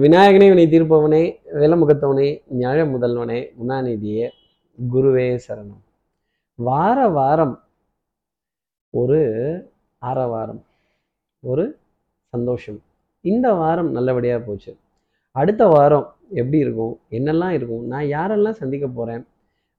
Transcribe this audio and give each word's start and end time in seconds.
விநாயகனே 0.00 0.46
வினை 0.48 0.64
தீர்ப்பவனே 0.66 1.36
வேலமுகத்தவனே 1.54 2.28
ஞாழ 2.58 2.78
முதல்வனே 2.92 3.52
குணாநிதியே 3.58 4.28
குருவே 4.94 5.38
சரணம். 5.48 5.82
வார 6.54 7.08
வாரம் 7.08 7.62
ஒரு 8.90 9.20
ஆரவாரம் 9.98 10.64
ஒரு 11.40 11.78
சந்தோஷம். 12.28 12.80
இந்த 13.20 13.52
வாரம் 13.52 13.90
நல்லபடியாக 13.90 14.42
போச்சு. 14.42 14.76
அடுத்த 15.32 15.66
வாரம் 15.66 16.14
எப்படி 16.28 16.58
இருக்கும்? 16.58 17.00
என்னெல்லாம் 17.10 17.50
இருக்கும்? 17.50 17.84
நான் 17.86 18.04
யாரெல்லாம் 18.04 18.58
சந்திக்க 18.62 18.86
போகிறேன் 18.86 19.26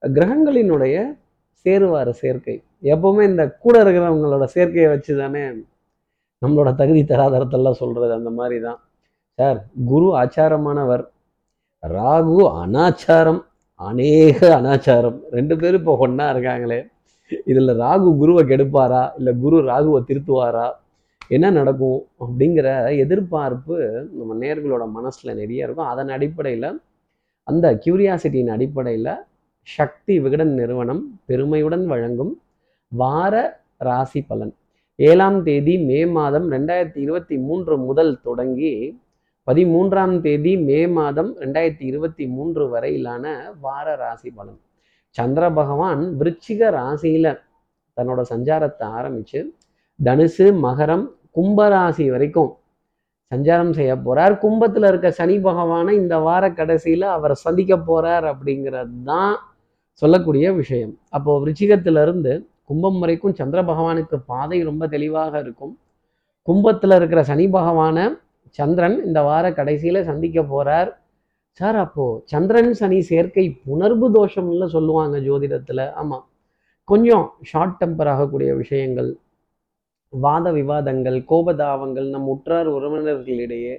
கிரகங்களினுடைய 0.02 1.18
சேருவார 1.66 2.09
சேர்க்கை. 2.09 2.64
எப்பவுமே 2.82 3.23
இந்த 3.23 3.52
கூட 3.52 3.84
இருக்கிறவங்களோட 3.84 4.48
சேர்க்கையை 4.55 4.89
வச்சு 4.89 5.18
தானே 5.18 5.43
நம்மளோட 6.45 6.75
தகுதி 6.75 7.04
தராதரத்தெல்லாம் 7.04 7.82
சொல்கிறது 7.84 8.14
அந்த 8.14 8.30
மாதிரி 8.30 8.61
தான். 8.61 8.82
சார் 9.39 9.59
குரு 9.86 10.07
ஆச்சாரமானவர். 10.21 11.04
ராகு 11.95 12.35
அனாச்சாரம் 12.63 13.40
அநேக 13.80 14.40
அனாச்சாரம். 14.57 15.17
ரெண்டு 15.31 15.55
பேரும் 15.57 15.80
இப்போ 15.80 15.94
ஒன்றா 16.05 16.26
இருக்காங்களே. 16.35 16.80
இதில் 17.45 17.71
ராகு 17.84 18.09
குருவை 18.17 18.43
கெடுப்பாரா? 18.43 19.04
இல்லை 19.17 19.34
குரு 19.41 19.57
ராகுவை 19.70 19.99
திருத்துவாரா? 20.09 20.67
என்ன 21.27 21.52
நடக்கும்? 21.52 21.99
அப்படிங்கிற 22.23 22.67
எதிர்பார்ப்பு 22.98 23.76
நம்ம 24.12 24.38
நேர்களோட 24.45 24.84
மனசில் 24.98 25.35
நிறைய 25.35 25.65
இருக்கும். 25.65 25.91
அதன் 25.93 26.09
அடிப்படையில் 26.09 26.70
அந்த 27.48 27.68
கியூரியாசிட்டியின் 27.85 28.55
அடிப்படையில் 28.55 29.13
சக்தி 29.68 30.20
விகடன் 30.20 30.54
நிறுவனம் 30.54 31.04
பெருமையுடன் 31.26 31.85
வழங்கும் 31.85 32.34
வார 32.88 33.35
ராசி 33.77 34.21
பலன். 34.21 34.54
ஏழாம் 34.95 35.43
தேதி 35.43 35.76
மே 35.90 36.05
மாதம் 36.05 36.52
ரெண்டாயிரத்தி 36.52 36.99
இருபத்தி 37.05 37.35
மூன்று 37.38 37.76
முதல் 37.77 38.21
தொடங்கி 38.21 38.73
பதிமூன்றாம் 39.47 40.13
தேதி 40.25 40.52
மே 40.67 40.77
மாதம் 40.97 41.31
ரெண்டாயிரத்தி 41.43 41.85
இருபத்தி 41.91 42.25
மூன்று 42.35 42.63
வரையிலான 42.73 43.25
வார 43.63 43.95
ராசி 44.01 44.29
பலன். 44.37 44.59
சந்திர 45.15 45.43
பகவான் 45.57 46.04
விருச்சிக 46.20 46.70
ராசியில 46.77 47.34
தன்னோட 47.98 48.21
சஞ்சாரத்தை 48.29 48.85
ஆரம்பிச்சு 48.99 49.40
தனுசு 49.99 50.48
மகரம் 50.68 51.05
கும்பராசி 51.37 52.05
வரைக்கும் 52.13 52.51
சஞ்சாரம் 53.31 53.73
செய்ய 53.79 53.93
போறார். 54.07 54.34
கும்பத்துல 54.45 54.87
இருக்க 54.91 55.12
சனி 55.20 55.37
பகவானை 55.49 55.93
இந்த 56.01 56.15
வார 56.27 56.53
கடைசியில 56.59 57.03
அவர் 57.18 57.35
சந்திக்க 57.46 57.73
போறார் 57.90 58.25
அப்படிங்கிறது 58.34 58.98
தான் 59.12 59.35
சொல்லக்கூடிய 60.01 60.48
விஷயம். 60.62 60.93
அப்போ 61.09 61.31
விருச்சிகத்திலிருந்து 61.43 62.34
கும்பம் 62.70 62.99
வரைக்கும் 63.03 63.37
சந்திர 63.40 63.59
பகவானுக்கு 63.71 64.18
பாதை 64.31 64.59
ரொம்ப 64.63 64.84
தெளிவாக 64.88 65.34
இருக்கும். 65.46 65.73
கும்பத்துல 66.47 66.96
இருக்கிற 67.00 67.22
சனி 67.31 67.46
பகவான 67.59 67.97
சந்திரன் 68.57 68.97
இந்த 69.07 69.19
வார 69.29 69.46
கடைசியில் 69.59 70.07
சந்திக்க 70.09 70.40
போகிறார் 70.53 70.90
சார் 71.59 71.78
அப்போது 71.85 72.19
சந்திரன் 72.31 72.72
சனி 72.79 73.00
சேர்க்கை 73.09 73.46
புணர்வு 73.66 74.07
தோஷம்ல 74.18 74.66
சொல்லுவாங்க 74.75 75.18
ஜோதிடத்தில். 75.28 75.85
ஆமாம் 76.01 76.25
கொஞ்சம் 76.88 77.25
ஷார்ட் 77.50 77.78
டெம்பர் 77.81 78.09
ஆகக்கூடிய 78.13 78.51
விஷயங்கள் 78.62 79.12
வாத 80.13 80.46
விவாதங்கள் 80.57 81.19
கோபதாவங்கள் 81.31 82.07
நம் 82.16 82.29
உற்றார் 82.34 82.69
உறவினர்களிடையே 82.78 83.75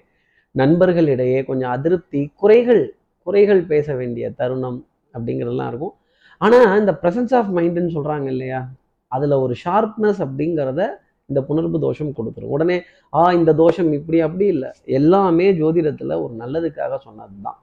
நண்பர்களிடையே 0.54 1.38
கொஞ்சம் 1.44 1.72
அதிருப்தி 1.76 2.22
குறைகள் 2.40 2.82
குறைகள் 3.26 3.62
பேச 3.72 3.86
வேண்டிய 4.00 4.26
தருணம் 4.40 4.80
அப்படிங்கிறதெல்லாம் 5.14 5.70
இருக்கும். 5.72 5.94
ஆனால் 6.40 6.78
இந்த 6.80 6.92
ப்ரெசன்ஸ் 7.02 7.34
ஆஃப் 7.38 7.50
மைண்டுன்னு 7.56 7.94
சொல்கிறாங்க 7.96 8.26
இல்லையா? 8.34 8.60
அதில் 9.12 9.42
ஒரு 9.44 9.54
ஷார்ப்னஸ் 9.64 10.20
அப்படிங்கிறத 10.26 10.82
இந்த 11.30 11.40
புணர்வு 11.48 11.78
தோஷம் 11.86 12.14
கொடுத்துரும். 12.18 12.52
உடனே 12.56 12.76
ஆ 13.12 13.22
இந்த 13.38 13.50
தோஷம் 13.62 13.90
இப்படி 13.98 14.18
அப்படி 14.26 14.46
இல்லை. 14.54 14.70
எல்லாமே 14.98 15.46
ஜோதிடத்தில் 15.60 16.14
ஒரு 16.24 16.34
நல்லதுக்காக 16.42 16.98
சொன்னது 17.06 17.36
தான் 17.46 17.58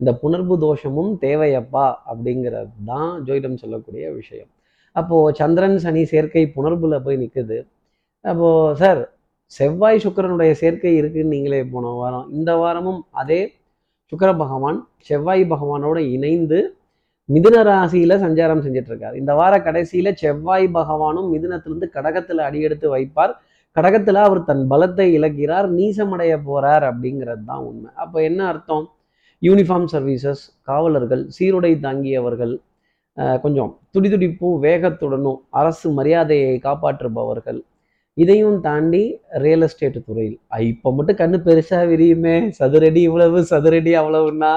இந்த 0.00 0.12
புணர்வு 0.22 0.54
தோஷமும் 0.66 1.12
தேவையப்பா 1.24 1.86
அப்படிங்கிறது 2.12 2.72
தான் 2.84 3.12
ஜோதிடம் 3.26 3.60
சொல்லக்கூடிய 3.62 4.04
விஷயம். 4.20 4.50
அப்போது 4.96 5.34
சந்திரன் 5.40 5.78
சனி 5.78 6.02
சேர்க்கை 6.04 6.44
புணர்வுல 6.56 6.96
போய் 7.04 7.20
நிற்குது 7.22 7.58
அப்போது 8.24 8.76
சார் 8.76 9.02
செவ்வாய் 9.52 10.02
சுக்கிரனுடைய 10.04 10.52
சேர்க்கை 10.52 10.92
இருக்குன்னு 10.96 11.34
நீங்களே 11.34 11.60
போன 11.72 11.90
வாரம் 11.92 12.28
இந்த 12.30 12.50
வாரமும் 12.56 13.00
அதே 13.12 13.40
சுக்கர 14.12 14.30
பகவான் 14.36 14.78
செவ்வாய் 15.08 15.42
பகவானோட 15.44 15.98
இணைந்து 16.14 16.58
மிதுன 17.28 17.56
ராசியில 17.68 18.12
சஞ்சாரம் 18.24 18.62
செஞ்சுட்டு 18.64 18.90
இருக்காரு 18.92 19.16
இந்த 19.20 19.32
வார 19.40 19.54
கடைசியில 19.66 20.08
செவ்வாய் 20.22 20.66
பகவானும் 20.78 21.28
மிதுனத்திலிருந்து 21.34 21.88
கடகத்துல 21.96 22.44
அடியெடுத்து 22.48 22.86
வைப்பார். 22.94 23.32
கடகத்துல 23.76 24.22
அவர் 24.28 24.40
தன் 24.48 24.64
பலத்தை 24.72 25.06
இழக்கிறார். 25.18 25.68
நீசமடைய 25.78 26.32
போறார் 26.48 26.84
அப்படிங்கிறது 26.90 27.44
தான் 27.50 27.62
உண்மை. 27.68 27.90
அப்போ 28.04 28.18
என்ன 28.28 28.40
அர்த்தம்? 28.52 28.84
யூனிஃபார்ம் 29.42 29.88
சர்வீசஸ் 29.94 30.42
காவலர்கள் 30.70 31.22
சீருடை 31.36 31.72
தாங்கியவர்கள் 31.86 32.54
கொஞ்சம் 33.44 33.70
துடிதுடிப்பும் 33.94 34.58
வேகத்துடனும் 34.64 35.38
அரசு 35.60 35.88
மரியாதையை 35.98 36.52
காப்பாற்றுபவர்கள் 36.66 37.58
இதையும் 38.18 38.58
தாண்டி 38.66 39.02
ரியல் 39.44 39.64
எஸ்டேட் 39.66 39.98
துறையில். 40.06 40.38
இப்போ 40.72 40.88
மட்டும் 40.96 41.18
கண்ணு 41.20 41.38
பெருசாக 41.46 41.82
விரியுமே. 41.92 42.36
சதுரடி 42.58 43.00
இவ்வளவு 43.08 43.40
சதுரடி 43.52 43.92
அவ்வளவுன்னா 44.00 44.52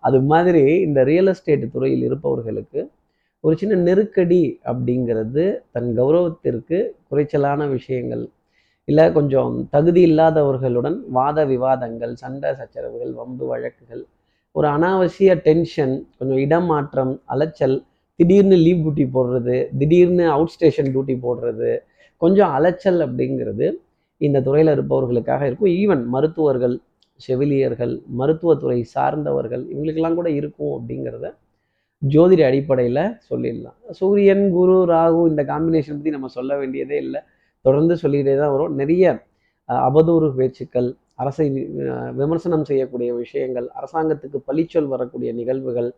அது 0.00 0.18
மாதிரி 0.22 0.62
இந்த 0.86 1.00
ரியல் 1.10 1.30
எஸ்டேட் 1.32 1.64
துறையில் 1.72 2.04
இருப்பவர்களுக்கு 2.08 2.80
ஒரு 3.44 3.54
சின்ன 3.56 3.74
நெருக்கடி 3.88 4.42
அப்படிங்கிறது 4.70 5.44
தன் 5.70 5.90
கௌரவத்திற்கு 5.98 6.78
குறைச்சலான 7.10 7.68
விஷயங்கள். 7.68 8.24
இல்லை 8.88 9.12
கொஞ்சம் 9.12 9.54
தகுதி 9.70 10.02
இல்லாதவர்களுடன் 10.08 10.96
வாத 11.08 11.44
விவாதங்கள் 11.44 12.14
சண்டை 12.14 12.50
சச்சரவுகள் 12.54 13.12
வம்பு 13.12 13.46
வழக்குகள் 13.46 14.02
ஒரு 14.52 14.66
அனாவசிய 14.68 15.30
டென்ஷன் 15.46 15.94
கொஞ்சம் 16.18 16.36
இடமாற்றம் 16.36 17.12
அலைச்சல் 17.24 17.76
திடீர்னு 18.16 18.56
லீவ் 18.56 18.82
டியூட்டி 18.84 19.06
போடுறது 19.16 19.56
திடீர்னு 19.78 20.24
அவுட் 20.36 20.52
ஸ்டேஷன் 20.54 20.90
டியூட்டி 20.94 21.16
போடுறது 21.26 21.70
கொஞ்சம் 22.22 22.52
அலைச்சல் 22.58 23.00
அப்படிங்கிறது 23.06 23.66
இந்த 24.20 24.40
துறையில் 24.40 24.72
இருப்பவர்களுக்காக 24.76 25.42
இருக்கும். 25.46 25.72
ஈவன் 25.80 26.04
மருத்துவர்கள் 26.14 26.76
செவிலியர்கள் 27.20 27.94
மருத்துவத்துறை 28.18 28.78
சார்ந்தவர்கள் 28.94 29.64
இவங்களுக்கெல்லாம் 29.72 30.18
கூட 30.20 30.30
இருக்கும் 30.30 30.74
அப்படிங்கிறத 30.76 31.26
ஜோதிட 32.02 32.42
அடிப்படையில் 32.48 33.04
சொல்லிடலாம். 33.30 33.76
சூரியன் 33.90 34.44
குரு 34.50 34.76
ராகு 34.90 35.20
இந்த 35.30 35.42
காம்பினேஷன் 35.42 35.96
பற்றி 35.98 36.10
நம்ம 36.10 36.28
சொல்ல 36.28 36.52
வேண்டியதே 36.56 36.96
இல்லை. 36.96 37.20
தொடர்ந்து 37.64 37.94
சொல்லிக்கிட்டே 37.96 38.34
தான் 38.36 38.52
வரும். 38.54 38.74
நிறைய 38.74 39.04
அபதூறு 39.68 39.86
அவதூறு 39.86 40.26
பேச்சுக்கள் 40.36 40.88
அரசை 41.14 41.46
விமர்சனம் 42.12 42.64
செய்யக்கூடிய 42.64 43.10
விஷயங்கள் 43.14 43.66
அரசாங்கத்துக்கு 43.78 44.38
பழிச்சொல் 44.48 44.88
வரக்கூடிய 44.88 45.30
நிகழ்வுகள் 45.32 45.88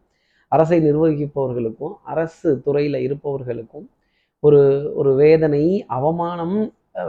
அரசை 0.53 0.79
நிர்வகிப்பவர்களுக்கும் 0.81 1.95
அரசு 2.03 2.51
துறையில் 2.65 2.99
இருப்பவர்களுக்கும் 3.07 3.87
ஒரு 4.43 4.61
ஒரு 4.95 5.11
வேதனை 5.15 5.65
அவமானம் 5.89 6.59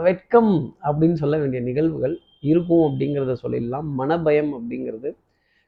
வெட்கம் 0.02 0.52
அப்படின்னு 0.88 1.14
சொல்ல 1.14 1.36
வேண்டிய 1.38 1.60
நிகழ்வுகள் 1.62 2.16
இருக்கும் 2.48 2.84
அப்படிங்கிறத 2.88 3.34
சொல்லிடலாம். 3.44 3.88
மனபயம் 4.00 4.52
அப்படிங்கிறது 4.58 5.10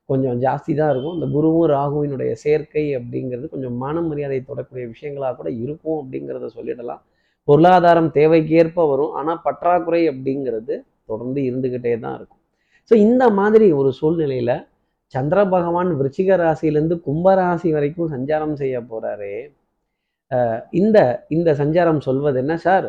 கொஞ்சம் 0.09 0.39
ஜாஸ்தி 0.45 0.73
தான் 0.81 0.91
இருக்கும். 0.93 1.17
இந்த 1.19 1.27
குருவும் 1.35 1.69
ராகுவினுடைய 1.77 2.33
சேர்க்கை 2.45 2.85
அப்படிங்கிறது 2.99 3.47
கொஞ்சம் 3.55 3.77
மன 3.85 4.03
மரியாதை 4.09 4.41
தொடக்கூடிய 4.51 4.85
விஷயங்களாக 4.95 5.35
கூட 5.41 5.49
இருக்கும் 5.65 5.99
அப்படிங்கிறத 6.03 6.49
சொல்லிடலாம். 6.59 7.03
பொருளாதாரம் 7.49 8.11
தேவைக்கேற்ப 8.19 8.87
வரும். 8.93 9.13
ஆனால் 9.21 9.41
பற்றாக்குறை 9.47 10.03
அப்படிங்கிறது 10.13 10.75
தொடர்ந்து 11.11 11.41
இருந்துக்கிட்டே 11.49 11.95
தான் 12.05 12.17
இருக்கும். 12.19 12.41
ஸோ 12.91 12.95
இந்த 13.07 13.25
மாதிரி 13.39 13.67
ஒரு 13.81 13.91
சூழ்நிலையில் 14.01 14.55
சந்திர 15.15 15.39
பகவான் 15.55 15.91
விருச்சிக 15.99 16.37
ராசியிலேருந்து 16.43 16.97
கும்பராசி 17.07 17.71
வரைக்கும் 17.77 18.13
சஞ்சாரம் 18.15 18.55
செய்ய 18.61 18.77
போகிறாரே 18.91 19.35
இந்த 20.81 20.99
இந்த 21.37 21.51
சஞ்சாரம் 21.61 22.05
சொல்வது 22.07 22.39
என்ன 22.43 22.55
சார்? 22.67 22.87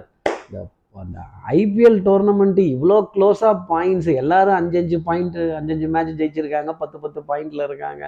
இந்த 0.47 0.59
அந்த 1.01 1.19
ஐபிஎல் 1.59 1.97
டோர்னமெண்ட்டு 2.07 2.63
இவ்வளோ 2.73 2.97
க்ளோஸாக 3.13 3.53
பாயிண்ட்ஸ் 3.71 4.09
எல்லாரும் 4.21 4.57
அஞ்சஞ்சு 4.59 4.97
பாயிண்ட்டு 5.07 5.39
பாயிண்ட் 5.39 5.55
அஞ்சஞ்சு 5.59 5.87
மேட்ச் 5.93 6.19
ஜெயிச்சிருக்காங்க 6.19 6.71
பத்து 6.81 6.97
பத்து 7.03 7.19
பாயிண்டில் 7.29 7.65
இருக்காங்க. 7.67 8.03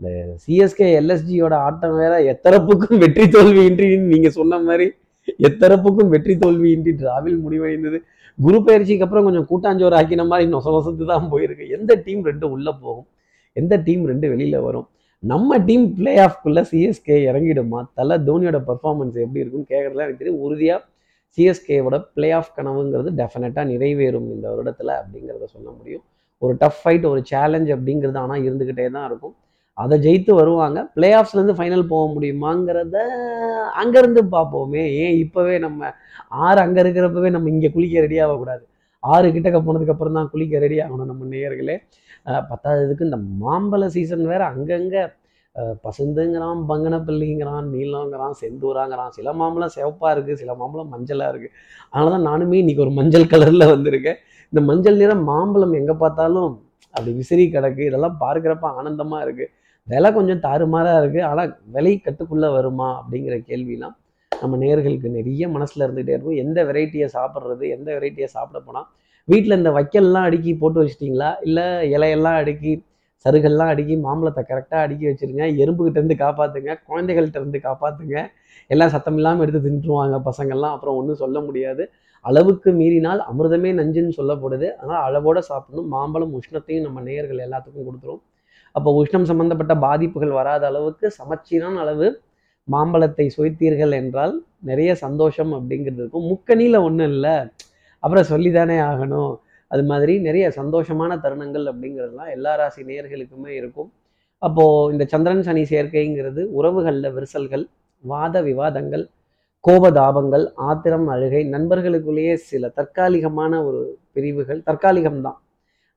இந்த 0.00 0.10
சிஎஸ்கே 0.44 0.86
எல்எஸ்ஜியோட 1.00 1.54
ஆட்டம் 1.66 1.96
வேற 2.02 2.14
எத்தரப்புக்கும் 2.32 3.00
வெற்றி 3.02 3.24
தோல்வியின்றி 3.36 3.88
நீங்கள் 4.12 4.36
சொன்ன 4.38 4.60
மாதிரி 4.68 4.86
எத்தரப்புக்கும் 5.48 6.12
வெற்றி 6.14 6.34
தோல்வியின்றி 6.44 6.92
டிராவில் 7.00 7.38
முடிவடைந்தது. 7.44 7.98
குரு 8.38 8.58
பயிற்சிக்கு 8.66 9.04
அப்புறம் 9.06 9.26
கொஞ்சம் 9.26 9.46
கூட்டாஞ்சோறு 9.50 9.94
ஆக்கின 9.98 10.24
மாதிரி 10.30 10.48
நொச 10.54 10.66
வசத்து 10.76 11.04
தான் 11.12 11.28
போயிருக்கு. 11.32 11.64
எந்த 11.76 11.94
டீம் 12.06 12.22
ரெண்டு 12.30 12.46
உள்ளே 12.54 12.72
போகும்? 12.84 13.06
எந்த 13.56 13.74
டீம் 13.86 14.04
ரெண்டு 14.10 14.26
வெளியில் 14.32 14.64
வரும்? 14.66 14.86
நம்ம 15.22 15.58
டீம் 15.68 15.84
பிளே 15.98 16.12
ஆஃப்குள்ளே 16.26 16.62
சிஎஸ்கே 16.70 17.16
இறங்கிடுமா? 17.30 17.80
தலை 17.98 18.16
தோனியோட 18.28 18.58
பெர்ஃபார்மன்ஸ் 18.70 19.18
எப்படி 19.24 19.42
இருக்குன்னு 19.42 19.70
கேட்குறதுலாம் 19.72 20.06
எனக்கு 20.06 20.22
தெரியும். 20.22 20.42
உறுதியாக 20.46 20.80
சிஎஸ்கேவோட 21.38 22.04
பிளே 22.14 22.30
ஆஃப் 22.30 22.52
கனவுங்கிறது 22.56 23.10
டெஃபினட்டாக 23.16 23.66
நிறைவேறும் 23.72 24.28
இந்த 24.34 24.54
வருடத்தில் 24.54 24.92
அப்படிங்கிறத 25.00 25.44
சொல்ல 25.44 25.70
முடியும். 25.70 26.04
ஒரு 26.38 26.54
டஃப் 26.58 26.80
ஃபைட் 26.84 27.06
ஒரு 27.06 27.20
சேலஞ்ச் 27.24 27.70
அப்படிங்கிறது 27.70 28.16
ஆனால் 28.16 28.42
இருந்துக்கிட்டே 28.42 28.90
தான் 28.90 29.06
இருக்கும். 29.06 29.34
அதை 29.74 29.98
ஜெயித்து 29.98 30.34
வருவாங்க. 30.34 30.84
பிளே 30.84 31.14
ஆஃப்ஸ்லேருந்து 31.14 31.56
ஃபைனல் 31.58 31.86
போக 31.86 32.20
முடியுமாங்கிறத 32.20 32.96
அங்கேருந்து 33.82 34.22
பார்ப்போமே. 34.30 34.94
ஏன் 34.94 35.14
இப்போவே 35.24 35.58
நம்ம 35.58 35.92
ஆறு 36.28 36.60
அங்கே 36.60 36.82
இருக்கிறப்பவே 36.82 37.30
நம்ம 37.30 37.48
இங்கே 37.48 37.70
குளிக்க 37.70 38.00
ரெடி 38.00 38.18
ஆகக்கூடாது. 38.18 38.66
ஆறு 39.00 39.28
கிட்டக்க 39.28 39.58
போனதுக்கப்புறம் 39.66 40.12
தான் 40.12 40.30
குளிக்க 40.30 40.58
ரெடி 40.58 40.78
ஆகணும் 40.78 41.04
நம்ம 41.04 41.24
நேயர்களே. 41.24 41.76
அஹ் 42.26 42.44
பத்தாததுக்கு 42.50 43.00
இந்த 43.00 43.18
மாம்பழ 43.40 43.86
சீசன் 43.86 44.26
வேறு 44.26 44.44
அங்கங்கே 44.44 45.02
பசுந்துங்கிறான் 45.84 46.60
பங்கனப்பள்ளிங்கிறான் 46.68 47.66
நீலங்கிறான் 47.74 48.34
செந்தூராங்கிறான். 48.42 49.12
சில 49.16 49.32
மாம்பழம் 49.40 49.72
சிவப்பாக 49.76 50.12
இருக்குது 50.14 50.40
சில 50.42 50.52
மாம்பழம் 50.60 50.92
மஞ்சளாக 50.94 51.32
இருக்குது 51.32 51.54
அதனால 51.90 52.12
தான் 52.14 52.26
நானுமே 52.30 52.60
இன்றைக்கி 52.62 52.82
ஒரு 52.86 52.94
மஞ்சள் 52.98 53.30
கலரில் 53.32 53.70
வந்திருக்கேன். 53.72 54.20
இந்த 54.52 54.60
மஞ்சள் 54.68 55.00
நிறம் 55.02 55.24
மாம்பழம் 55.32 55.74
எங்கே 55.80 55.96
பார்த்தாலும் 56.04 56.52
அப்படி 56.94 57.12
விசிறி 57.18 57.44
கிடக்கு. 57.56 57.82
இதெல்லாம் 57.90 58.16
பார்க்குறப்ப 58.22 58.70
ஆனந்தமாக 58.78 59.24
இருக்குது 59.26 59.50
விலை 59.88 60.08
கொஞ்சம் 60.16 60.40
தாறுமாறாக 60.46 60.98
இருக்குது 61.02 61.26
ஆனால் 61.30 61.50
விலை 61.74 61.92
கட்டுக்குள்ளே 62.06 62.48
வருமா 62.56 62.88
அப்படிங்கிற 63.00 63.36
கேள்விலாம் 63.50 63.96
நம்ம 64.32 64.58
நேர்களுக்கு 64.62 65.08
நிறைய 65.16 65.44
மனசில் 65.54 65.84
இருந்துகிட்டே 65.86 66.14
இருக்கும். 66.14 66.38
எந்த 66.44 66.58
வெரைட்டியை 66.68 67.08
சாப்பிட்றது 67.16 67.64
எந்த 67.76 67.88
வெரைட்டியை 67.96 68.28
சாப்பிட 68.36 68.58
போனால் 68.66 68.86
வீட்டில் 69.28 69.58
இந்த 69.58 69.70
வைக்கல்லாம் 69.76 70.26
அடுக்கி 70.28 70.52
போட்டு 70.62 70.80
வச்சிட்டிங்களா? 70.82 71.30
இல்லை 71.46 71.66
இலையெல்லாம் 71.94 72.38
அடுக்கி 72.42 72.72
சருகெல்லாம் 73.24 73.70
அடுக்கி 73.72 73.94
மாம்பழத்தை 74.06 74.42
கரெக்டாக 74.50 74.84
அடுக்கி 74.84 75.04
வச்சிருங்க. 75.10 75.44
எறும்புகிட்ட 75.62 75.98
இருந்து 76.00 76.16
காப்பாற்றுங்க 76.24 76.72
குழந்தைகள்கிட்டேருந்து 76.88 77.60
காப்பாற்றுங்க 77.68 78.16
எல்லாம் 78.72 78.92
சத்தம் 78.94 79.18
இல்லாமல் 79.20 79.44
எடுத்து 79.44 79.60
தின்றுவாங்க 79.66 80.18
பசங்கள்லாம். 80.28 80.74
அப்புறம் 80.76 80.96
ஒன்றும் 81.00 81.20
சொல்ல 81.22 81.38
முடியாது. 81.46 81.84
அளவுக்கு 82.24 82.70
மீறினால் 82.80 83.20
அமிர்தமே 83.30 83.70
நஞ்சுன்னு 83.78 84.12
சொல்லப்படுது. 84.18 84.66
அதனால் 84.80 85.04
அளவோட 85.08 85.38
சாப்பிடணும். 85.50 85.88
மாம்பழம் 85.94 86.34
உஷ்ணத்தையும் 86.38 86.86
நம்ம 86.86 87.00
நேயர்கள் 87.08 87.44
எல்லாத்துக்கும் 87.46 87.86
கொடுத்துரும். 87.88 88.22
அப்போ 88.76 88.90
உஷ்ணம் 89.00 89.26
சம்பந்தப்பட்ட 89.30 89.74
பாதிப்புகள் 89.86 90.34
வராத 90.40 90.62
அளவுக்கு 90.70 91.06
சமச்சீரான 91.20 91.80
அளவு 91.84 92.08
மாம்பழத்தை 92.68 93.26
சுவைத்தீர்கள் 93.36 93.92
என்றால் 94.00 94.34
நிறைய 94.70 94.90
சந்தோஷம் 95.04 95.52
அப்படிங்கிறது 95.56 96.00
இருக்கும். 96.02 96.26
முக்கணியில் 96.32 96.84
ஒன்றும் 96.86 97.10
இல்லை. 97.14 97.34
அப்புறம் 98.02 98.28
சொல்லிதானே 98.32 98.76
ஆகணும். 98.90 99.32
அது 99.72 99.82
மாதிரி 99.90 100.14
நிறைய 100.26 100.46
சந்தோஷமான 100.60 101.12
தருணங்கள் 101.24 101.66
அப்படிங்கிறதுலாம் 101.72 102.32
எல்லா 102.36 102.52
ராசி 102.60 102.82
நேர்களுக்குமே 102.90 103.52
இருக்கும். 103.60 103.90
அப்போது 104.42 104.92
இந்த 104.92 105.04
சந்திரன் 105.12 105.44
சனி 105.48 105.62
சேர்க்கைங்கிறது 105.72 106.42
உறவுகளில் 106.58 107.14
விரிசல்கள் 107.16 107.64
வாத 108.04 108.36
விவாதங்கள் 108.48 109.04
கோபதாபங்கள் 109.64 110.44
ஆத்திரம் 110.68 111.06
அழுகை 111.14 111.42
நண்பர்களுக்குள்ளேயே 111.54 112.34
சில 112.50 112.68
தற்காலிகமான 112.78 113.52
ஒரு 113.66 113.80
பிரிவுகள் 114.14 114.60
தற்காலிகம்தான் 114.68 115.38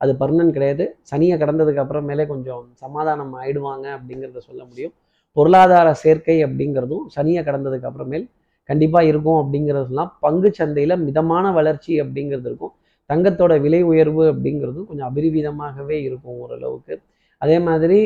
அது 0.01 0.12
பர்மனன்ட் 0.22 0.56
கிடையாது. 0.56 0.86
சனியை 1.12 1.36
கடந்ததுக்கு 1.42 1.81
அப்புறமேலே 1.83 2.25
கொஞ்சம் 2.31 2.63
சமாதானம் 2.83 3.33
ஆயிடுவாங்க 3.42 3.86
அப்படிங்கிறத 3.98 4.42
சொல்ல 4.50 4.62
முடியும். 4.69 4.94
பொருளாதார 5.38 5.88
சேர்க்கை 6.04 6.38
அப்படிங்கிறதும் 6.45 7.06
சனியை 7.16 7.42
கடந்ததுக்கு 7.50 7.88
அப்புறமேல் 7.89 8.25
கண்டிப்பாக 8.69 9.10
இருக்கும் 9.12 9.39
அப்படிங்கிறதுலாம் 9.42 10.12
பங்கு 10.25 10.50
சந்தையில் 10.60 10.95
மிதமான 11.07 11.45
வளர்ச்சி 11.51 11.94
அப்படிங்கிறது 12.04 12.48
இருக்கும். 12.51 12.74
தங்கத்தோட 13.10 13.54
விலை 13.66 13.81
உயர்வு 13.92 14.24
அப்படிங்கிறது 14.31 14.80
கொஞ்சம் 14.90 15.07
அபரிவிதமாகவே 15.10 15.98
இருக்கும் 16.07 16.38
ஓரளவுக்கு. 16.44 16.96
அதே 17.42 17.57
மாதிரி 17.68 18.00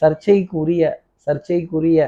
சர்ச்சைக்குரிய 0.00 0.82
சர்ச்சைக்குரிய 1.26 1.98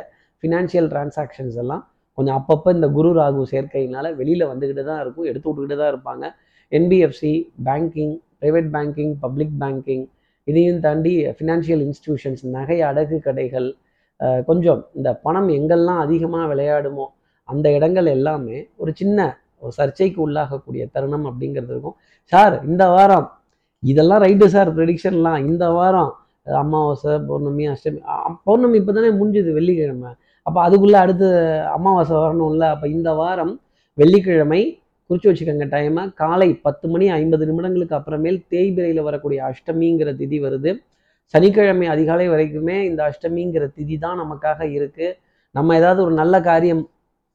ஃபினான்ஷியல் 0.43 0.89
டிரான்சாக்ஷன்ஸ் 0.93 1.57
எல்லாம் 1.63 1.85
கொஞ்சம் 2.19 2.37
அப்பப்போ 2.41 2.71
இந்த 2.77 2.89
குரு 2.97 3.11
ராகு 3.19 3.43
சேர்க்கையினால 3.53 4.07
வெளியில் 4.21 4.51
வந்துக்கிட்டு 4.51 4.85
தான் 4.91 5.01
இருக்கும் 5.05 5.29
எடுத்து 5.31 5.49
விட்டுக்கிட்டு 5.49 5.79
தான் 5.81 5.93
இருப்பாங்க. 5.93 6.25
NBFC 6.73 7.33
banking 7.67 8.15
private 8.41 8.71
banking 8.77 9.13
public 9.25 9.57
banking 9.63 10.05
இதையும் 10.49 10.81
தாண்டி 10.87 11.13
ஃபினான்ஷியல் 11.39 11.83
இன்ஸ்டிடியூஷன்ஸ் 11.87 12.43
நகை 12.57 12.79
அடகு 12.89 13.17
கடைகள் 13.27 13.69
கொஞ்சம் 14.49 14.81
இந்த 14.99 15.11
பணம் 15.25 15.49
எங்கெல்லாம் 15.59 16.01
அதிகமாக 16.05 16.45
விளையாடுமோ 16.53 17.07
அந்த 17.49 17.67
இடங்கள் 17.79 18.09
எல்லாமே 18.17 18.59
ஒரு 18.77 18.93
சின்ன 19.01 19.27
ஒரு 19.67 19.73
சர்ச்சைக்கு 19.73 20.19
உள்ளாகக்கூடிய 20.29 20.85
தருணம் 20.93 21.27
அப்படிங்கிறது 21.27 21.73
இருக்கும். 21.75 21.97
சார் 22.33 22.55
இந்த 22.67 22.85
வாரம் 22.89 23.27
இதெல்லாம் 23.83 24.23
ரைட்டு 24.23 24.47
சார் 24.47 24.71
ப்ரெடிக்ஷன்லாம் 24.77 25.39
இந்த 25.47 25.65
வாரம் 25.71 26.13
அமாவாசை 26.63 27.13
பௌர்ணமி 27.29 27.65
அஷ்டமி 27.69 28.01
அ- 28.09 28.35
பௌர்ணமி 28.45 28.77
இப்போ 28.79 28.93
தானே 28.93 29.11
முடிஞ்சுது 29.21 29.53
வெள்ளிக்கிழமை. 29.53 30.11
அப்போ 30.47 30.59
அதுக்குள்ளே 30.63 30.99
அடுத்து 31.05 31.29
அமாவாசை 31.77 32.17
வரணும்ல. 32.17 32.65
அப்போ 32.75 32.87
இந்த 32.89 33.13
வாரம் 33.13 33.55
வெள்ளிக்கிழமை 33.99 34.61
குறிச்சு 35.11 35.29
வச்சுக்கோங்க 35.31 35.67
டைமை 35.75 36.15
காலை 36.15 36.49
பத்து 36.67 36.87
மணி 36.89 37.07
ஐம்பது 37.11 37.45
நிமிடங்களுக்கு 37.47 37.97
அப்புறமேல் 37.99 38.39
தேய்பிரையில் 38.51 39.03
வரக்கூடிய 39.03 39.41
அஷ்டமிங்கிற 39.43 40.11
திதி 40.21 40.39
வருது. 40.47 40.71
சனிக்கிழமை 41.35 41.87
அதிகாலை 41.87 42.27
வரைக்குமே 42.31 42.77
இந்த 42.83 43.01
அஷ்டமிங்கிற 43.09 43.65
திதி 43.77 43.97
தான் 43.99 44.19
நமக்காக 44.21 44.61
இருக்குது 44.77 45.17
நம்ம 45.55 45.77
ஏதாவது 45.77 46.01
ஒரு 46.05 46.15
நல்ல 46.15 46.41
காரியம் 46.41 46.83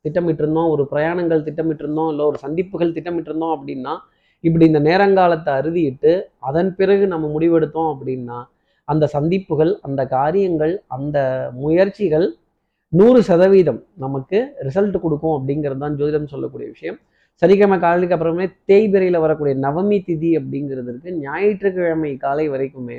திட்டமிட்டிருந்தோம் 0.06 0.70
ஒரு 0.74 0.84
பிரயாணங்கள் 0.92 1.46
திட்டமிட்டிருந்தோம் 1.48 2.10
இல்லை 2.12 2.24
ஒரு 2.26 2.38
சந்திப்புகள் 2.38 2.96
திட்டமிட்டிருந்தோம் 2.96 3.54
அப்படின்னா 3.58 3.94
இப்படி 4.44 4.66
இந்த 4.66 4.80
நேரங்காலத்தை 4.90 5.52
அறுதிட்டு 5.60 6.12
அதன் 6.50 6.72
பிறகு 6.76 7.06
நம்ம 7.08 7.26
முடிவெடுத்தோம் 7.36 7.90
அப்படின்னா 7.94 8.38
அந்த 8.88 9.06
சந்திப்புகள் 9.16 9.72
அந்த 9.88 10.02
காரியங்கள் 10.08 10.74
அந்த 10.96 11.18
முயற்சிகள் 11.64 12.28
நூறு 12.94 13.20
சதவீதம் 13.22 13.82
நமக்கு 13.98 14.38
ரிசல்ட் 14.68 14.98
கொடுக்கும் 15.04 15.36
அப்படிங்கிறது 15.38 15.82
தான் 15.84 15.98
ஜோதிடம் 16.00 16.32
சொல்லக்கூடிய 16.32 16.68
விஷயம். 16.74 16.98
சனிக்கிழமை 17.42 17.78
காலைக்கு 17.80 18.16
அப்புறமே 18.16 18.46
தேய்பிரையில் 18.70 19.24
வரக்கூடிய 19.26 19.54
நவமி 19.66 19.98
திதி 20.08 20.32
அப்படிங்கிறதுக்கு 20.40 21.12
ஞாயிற்றுக்கிழமை 21.26 22.12
காலை 22.18 22.46
வரைக்குமே 22.54 22.98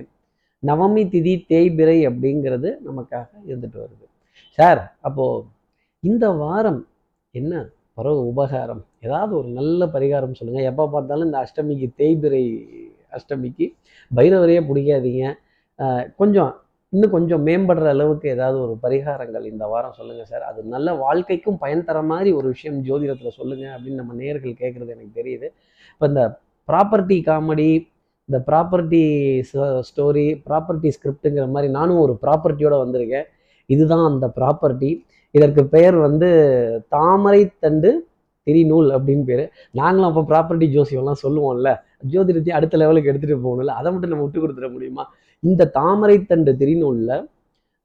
நவமி 0.63 1.03
திதி 1.13 1.35
தேய்பிரை 1.51 1.99
அப்படிங்கிறது 2.09 2.69
நமக்காக 2.87 3.29
இருந்துட்டு 3.51 3.79
வருது. 3.83 4.07
சார் 4.59 4.81
அப்போ 5.09 5.27
இந்த 6.03 6.27
வாரம் 6.43 6.81
என்ன? 7.35 7.53
பரவ 7.99 8.19
உபகாரம். 8.33 8.83
ஏதாவது 9.07 9.33
ஒரு 9.39 9.49
நல்ல 9.59 9.87
பரிகாரம் 9.95 10.37
சொல்லுங்கள் 10.39 10.69
எப்போ 10.71 10.85
பார்த்தாலும் 10.95 11.29
இந்த 11.29 11.39
அஷ்டமிக்கு 11.45 11.89
தேய்பிரை 12.01 12.43
அஷ்டமிக்கு 13.17 13.67
பைரவரையே 14.11 14.61
பிடிக்காதீங்க. 14.69 15.25
கொஞ்சம் 16.21 16.51
இன்னும் 16.93 17.13
கொஞ்சம் 17.17 17.43
மேம்படுற 17.49 17.87
அளவுக்கு 17.95 18.27
ஏதாவது 18.37 18.59
ஒரு 18.65 18.75
பரிகாரங்கள் 18.85 19.45
இந்த 19.53 19.65
வாரம் 19.73 19.97
சொல்லுங்கள் 19.99 20.29
சார். 20.33 20.45
அது 20.51 20.61
நல்ல 20.75 20.89
வாழ்க்கைக்கும் 21.05 21.61
பயன் 21.63 21.87
தர 21.89 21.99
மாதிரி 22.11 22.31
ஒரு 22.39 22.47
விஷயம் 22.55 22.79
ஜோதிடத்தில் 22.89 23.37
சொல்லுங்கள் 23.39 23.75
அப்படின்னு 23.75 24.01
நம்ம 24.03 24.17
நேர்கள் 24.23 24.59
கேட்குறது 24.63 24.95
எனக்கு 24.97 25.19
தெரியுது. 25.21 25.49
இப்போ 25.93 26.07
இந்த 26.13 26.25
ப்ராப்பர்ட்டி 26.69 27.19
காமெடி 27.29 27.71
இந்த 28.29 28.39
ப்ராப்பர்ட்டி 28.49 29.03
ஸ்டோரி 29.89 30.27
ப்ராப்பர்ட்டி 30.49 30.91
ஸ்கிரிப்டுங்கிற 30.97 31.47
மாதிரி 31.55 31.71
நானும் 31.79 32.03
ஒரு 32.05 32.15
ப்ராப்பர்ட்டியோட 32.25 32.77
வந்திருக்கேன். 32.85 33.27
இதுதான் 33.71 34.07
அந்த 34.11 34.27
ப்ராப்பர்ட்டி. 34.39 34.93
இதற்கு 35.35 35.63
பெயர் 35.75 35.97
வந்து 36.07 36.29
தாமரை 36.95 37.43
தண்டு 37.65 37.91
திரிநூல் 38.47 38.89
அப்படின்னு 38.97 39.25
பேர். 39.31 39.45
நாங்களும் 39.81 40.09
அப்போ 40.11 40.23
ப்ராப்பர்ட்டி 40.31 40.67
ஜோசியம்லாம் 40.77 41.21
சொல்லுவோம்ல. 41.25 41.71
ஜோதிடத்தையும் 42.13 42.59
அடுத்த 42.59 42.77
லெவலுக்கு 42.83 43.11
எடுத்துகிட்டு 43.13 43.45
போகணும்ல. 43.47 43.75
அதை 43.81 43.89
மட்டும் 43.93 44.13
நம்ம 44.13 44.25
விட்டு 44.27 44.43
கொடுத்துட 44.45 44.69
முடியுமா? 44.77 45.05
இந்த 45.43 45.69
தாமரை 45.79 46.17
தண்டு 46.33 46.53
திரிநூலில் 46.63 47.15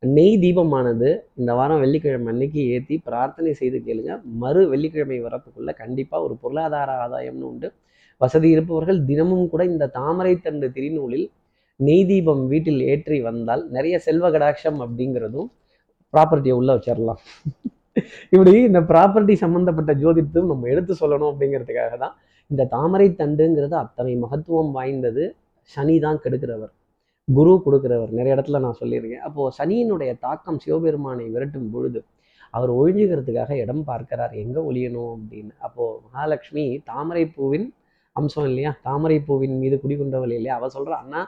நெய் 0.03 0.35
தீபமானது 0.43 1.09
இந்த 1.39 1.51
வாரம் 1.59 1.79
வெள்ளிக்கிழமை 1.83 2.27
அன்னைக்கு 2.33 2.61
ஏற்றி 2.75 2.95
பிரார்த்தனை 3.07 3.51
செய்து 3.61 3.77
கேளுங்க. 3.87 4.11
மறு 4.43 4.61
வெள்ளிக்கிழமை 4.73 5.17
வரப்புக்குள்ளே 5.27 5.73
கண்டிப்பாக 5.81 6.25
ஒரு 6.27 6.35
பொருளாதார 6.43 6.89
ஆதாயம்னு 7.05 7.47
உண்டு. 7.51 7.69
வசதி 8.21 8.47
இருப்பவர்கள் 8.55 8.99
தினமும் 9.09 9.49
கூட 9.53 9.63
இந்த 9.71 9.85
தாமரை 9.97 10.33
தண்டு 10.45 10.67
திரிநூலில் 10.75 11.25
நெய் 11.79 12.05
தீபம் 12.11 12.43
வீட்டில் 12.51 12.81
ஏற்றி 12.91 13.17
வந்தால் 13.29 13.63
நிறைய 13.75 13.95
செல்வ 14.05 14.25
கடாட்சம் 14.35 14.79
அப்படிங்கிறதும் 14.85 15.49
ப்ராப்பர்ட்டியை 16.13 16.55
உள்ள 16.59 16.69
வச்சிடலாம் 16.77 17.21
இப்படி 18.33 18.53
இந்த 18.69 18.79
ப்ராப்பர்ட்டி 18.91 19.33
சம்மந்தப்பட்ட 19.43 19.91
ஜோதிடத்தும் 20.01 20.49
நம்ம 20.51 20.67
எடுத்து 20.73 20.93
சொல்லணும் 21.01 21.29
அப்படிங்கிறதுக்காக 21.31 21.95
தான் 22.03 22.15
இந்த 22.51 22.65
தாமரை 22.73 23.07
தண்டுங்கிறது 23.21 23.75
அத்தனை 23.83 24.11
மகத்துவம் 24.23 24.69
வாய்ந்தது. 24.77 25.23
சனி 25.71 25.95
தான் 26.03 26.19
கெடுக்கிறவர். 26.23 26.73
குரு 27.27 27.53
கொடுக்கிறவர். 27.65 28.11
நிறைய 28.17 28.35
இடத்துல 28.35 28.59
நான் 28.65 28.77
சொல்லியிருக்கேன். 28.81 29.23
அப்போது 29.27 29.55
சனியினுடைய 29.57 30.11
தாக்கம் 30.25 30.59
சிவபெருமானை 30.65 31.25
விரட்டும் 31.33 31.71
பொழுது 31.73 31.99
அவர் 32.57 32.71
ஒழிஞ்சுக்கிறதுக்காக 32.79 33.51
இடம் 33.63 33.83
பார்க்கிறார். 33.89 34.33
எங்கே 34.43 34.61
ஒழியணும் 34.69 35.11
அப்படின்னு. 35.17 35.53
அப்போது 35.67 35.99
மகாலட்சுமி 36.05 36.65
தாமரை 36.91 37.25
பூவின் 37.35 37.67
அம்சம் 38.19 38.47
இல்லையா? 38.51 38.71
தாமரை 38.87 39.17
பூவின் 39.27 39.57
மீது 39.63 39.75
குடிகொண்டவள் 39.83 40.33
இல்லையா? 40.37 40.55
அவள் 40.59 40.75
சொல்கிறா 40.77 40.97
அண்ணா 41.03 41.21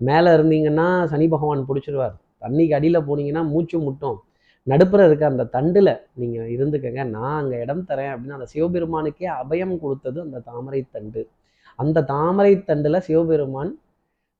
மேலே 0.00 0.30
இருந்தீங்கன்னா 0.36 0.88
சனி 1.12 1.26
பகவான் 1.34 1.68
பிடிச்சிருவார். 1.70 2.16
தண்ணிக்கு 2.42 2.74
அடியில் 2.74 3.06
போனீங்கன்னா 3.08 3.42
மூச்சு 3.48 3.78
முட்டும். 3.78 4.18
நடுப்புற 4.66 5.00
இருக்க 5.04 5.24
அந்த 5.26 5.44
தண்டில் 5.44 5.92
நீங்கள் 6.20 6.48
இருந்துக்கங்க. 6.56 7.02
நான் 7.06 7.38
அங்கே 7.40 7.58
இடம் 7.60 7.84
தரேன் 7.88 8.12
அப்படின்னு 8.12 8.36
அந்த 8.38 8.48
சிவபெருமானுக்கே 8.54 9.28
அபயம் 9.40 9.78
கொடுத்தது 9.78 10.20
அந்த 10.20 10.38
தாமரை 10.38 10.80
தண்டு. 10.90 11.22
அந்த 11.78 12.02
தாமரை 12.02 12.52
தண்டில் 12.62 13.04
சிவபெருமான் 13.08 13.70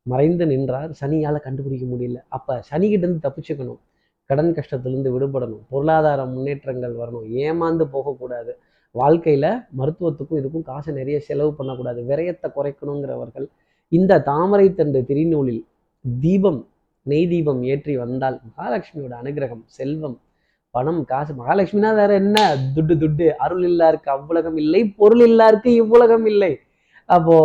மறைந்து 0.03 0.47
நின்றார். 0.47 0.91
சனியால் 1.01 1.45
கண்டுபிடிக்க 1.47 1.87
முடியல. 1.87 2.19
அப்போ 2.29 2.55
சனிக்கிட்டேருந்து 2.71 3.25
தப்பிச்சுக்கணும். 3.27 3.81
கடன் 4.27 4.53
கஷ்டத்துலேருந்து 4.59 5.11
விடுபடணும். 5.15 5.63
பொருளாதார 5.69 6.21
முன்னேற்றங்கள் 6.27 6.95
வரணும். 6.97 7.27
ஏமாந்து 7.45 7.85
போகக்கூடாது. 7.95 8.53
வாழ்க்கையில் 8.95 9.51
மருத்துவத்துக்கும் 9.79 10.39
இதுக்கும் 10.41 10.63
காசை 10.63 10.95
நிறைய 10.95 11.21
செலவு 11.21 11.55
பண்ணக்கூடாது. 11.55 12.01
விரயத்தை 12.03 12.49
குறைக்கணுங்கிறவர்கள் 12.57 13.47
இந்த 13.89 14.21
தாமரை 14.21 14.75
தண்டு 14.75 15.01
திருநூலில் 15.09 15.63
தீபம் 16.05 16.61
நெய் 17.07 17.29
தீபம் 17.33 17.61
ஏற்றி 17.73 17.95
வந்தால் 18.03 18.37
மகாலட்சுமியோட 18.49 19.15
அனுகிரகம் 19.23 19.65
செல்வம் 19.79 20.17
பணம் 20.75 21.03
காசு. 21.11 21.33
மகாலட்சுமினா 21.41 21.91
வேற 21.99 22.11
என்ன? 22.23 22.39
துட்டு 22.75 22.95
துட்டு. 23.03 23.27
அருள் 23.45 23.65
இல்லாருக்கு 23.71 24.09
அவ்வுலகம் 24.15 24.59
இல்லை 24.63 24.81
பொருள் 25.01 25.23
இல்லாருக்கு 25.29 25.71
இவ்வுலகம் 25.83 26.27
இல்லை. 26.33 26.53
அப்போ 27.09 27.37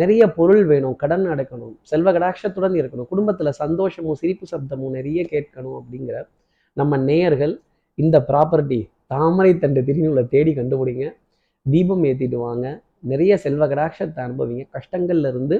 நிறைய 0.00 0.22
பொருள் 0.36 0.62
வேணும் 0.70 0.96
கடன் 1.02 1.26
அடைக்கணும் 1.32 1.74
செல்வ 1.90 2.08
கடாட்சத்துடன் 2.12 2.76
இருக்கணும் 2.80 3.08
குடும்பத்துல 3.12 3.50
சந்தோஷமும் 3.62 4.18
சிரிப்பு 4.20 4.46
சப்தமும் 4.52 4.94
நிறைய 4.98 5.20
கேட்கணும் 5.32 5.76
அப்படிங்கிற 5.80 6.18
நம்ம 6.76 6.98
நேயர்கள் 7.08 7.54
இந்த 7.98 8.16
ப்ராப்பர்ட்டி 8.28 8.80
தாமரை 9.12 9.52
தண்டு 9.62 9.80
திருநூலை 9.88 10.24
தேடி 10.34 10.52
கண்டுபிடிங்க. 10.58 11.06
தீபம் 11.66 12.04
ஏற்றிட்டு 12.10 12.38
வாங்க. 12.46 12.66
நிறைய 13.12 13.32
செல்வ 13.44 13.62
கடாட்சத்தை 13.72 14.20
அனுபவிங்க. 14.26 14.64
கஷ்டங்கள்ல 14.76 15.30
இருந்து 15.32 15.56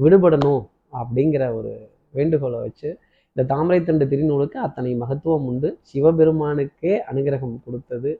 விடுபடணும் 0.00 0.62
அப்படிங்கிற 1.00 1.44
ஒரு 1.58 1.72
வேண்டுகோளை 2.18 2.58
வச்சு 2.66 2.88
இந்த 3.36 3.42
தாமரை 3.52 3.78
தண்டு 3.82 4.04
திருநூலுக்கு 4.12 4.58
அத்தனை 4.66 4.90
மகத்துவம் 5.02 5.46
உண்டு. 5.50 5.68
சிவபெருமானுக்கே 5.90 6.92
அனுகிரகம் 7.10 7.56
கொடுத்தது. 7.64 8.10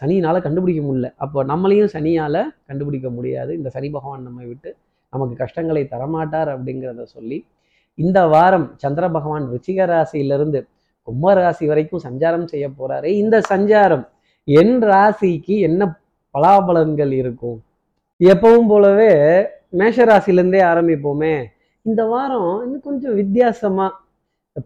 சனியினால் 0.00 0.44
கண்டுபிடிக்க 0.46 0.80
முடியல. 0.86 1.08
அப்போ 1.24 1.44
நம்மளையும் 1.50 1.90
சனியால 1.96 2.36
கண்டுபிடிக்க 2.68 3.08
முடியாது. 3.16 3.50
இந்த 3.58 3.68
சனி 3.74 3.88
பகவான் 3.96 4.26
நம்மை 4.28 4.46
விட்டு 4.46 4.70
நமக்கு 5.12 5.34
கஷ்டங்களை 5.42 5.82
தரமாட்டார் 5.92 6.50
அப்படிங்கிறத 6.54 7.04
சொல்லி 7.16 7.38
இந்த 7.98 8.18
வாரம் 8.32 8.66
சந்திர 8.82 9.04
பகவான் 9.16 9.46
ரிச்சிக 9.52 9.86
ராசியிலிருந்து 9.92 10.60
கும்ப 11.08 11.34
ராசி 11.38 11.64
வரைக்கும் 11.66 12.02
சஞ்சாரம் 12.06 12.48
செய்ய 12.52 12.66
போறாரு. 12.78 13.08
இந்த 13.22 13.36
சஞ்சாரம் 13.52 14.04
என் 14.48 14.76
ராசிக்கு 14.90 15.54
என்ன 15.68 15.82
பலாபலன்கள் 16.34 17.12
இருக்கும்? 17.20 17.58
எப்பவும் 18.20 18.68
போலவே 18.72 19.12
மேஷ 19.80 20.04
ராசிலேருந்தே 20.10 20.60
ஆரம்பிப்போமே. 20.72 21.34
இந்த 21.88 22.02
வாரம் 22.12 22.52
இன்னும் 22.64 22.86
கொஞ்சம் 22.86 23.16
வித்தியாசமாக 23.20 23.92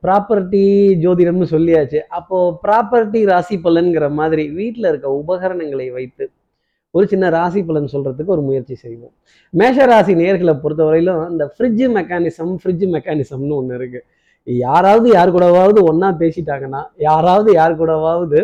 ப்ராப்பர்ட்டி 0.05 0.63
ஜோதிடம்னு 1.03 1.49
சொல்லியாச்சு. 1.55 1.99
அப்போது 2.19 2.55
ப்ராப்பர்ட்டி 2.65 3.21
ராசி 3.31 3.57
பலன்கிற 3.67 4.05
மாதிரி 4.21 4.45
வீட்டில் 4.59 4.89
இருக்க 4.91 5.09
உபகரணங்களை 5.23 5.89
வைத்து 5.97 6.25
ஒரு 6.95 7.05
சின்ன 7.13 7.27
ராசி 7.37 7.61
பலன் 7.69 7.93
சொல்கிறதுக்கு 7.93 8.35
ஒரு 8.37 8.43
முயற்சி 8.49 8.75
செய்வோம். 8.85 9.13
மேஷ 9.55 9.87
ராசி 9.91 10.13
நேர்களை 10.23 10.55
பொறுத்தவரையிலும் 10.63 11.23
இந்த 11.33 11.45
ஃப்ரிட்ஜு 11.55 11.87
மெக்கானிசம் 11.99 12.53
ஃப்ரிட்ஜ் 12.63 12.87
மெக்கானிசம்னு 12.97 13.59
ஒன்று 13.61 13.79
இருக்குது 13.81 14.07
யாராவது 14.47 15.09
யார் 15.17 15.35
கூடவாவது 15.35 15.81
ஒன்றா 15.91 16.09
பேசிட்டாங்கன்னா 16.23 16.83
யாராவது 17.09 17.51
யார் 17.61 17.79
கூடவாவது 17.81 18.41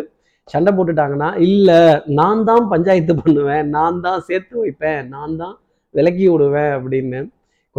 சண்டை 0.47 0.71
போட்டுட்டாங்கன்னா 0.73 1.29
இல்லை 1.47 1.79
நான் 2.19 2.45
தான் 2.49 2.63
பஞ்சாயத்து 2.71 3.13
பண்ணுவேன் 3.15 3.65
நான் 3.75 3.99
தான் 4.05 4.21
சேர்த்து 4.29 4.55
வைப்பேன் 4.61 5.01
நான் 5.15 5.35
தான் 5.41 5.55
விலக்கி 5.95 6.25
விடுவேன் 6.31 6.71
அப்படின்னு 6.77 7.19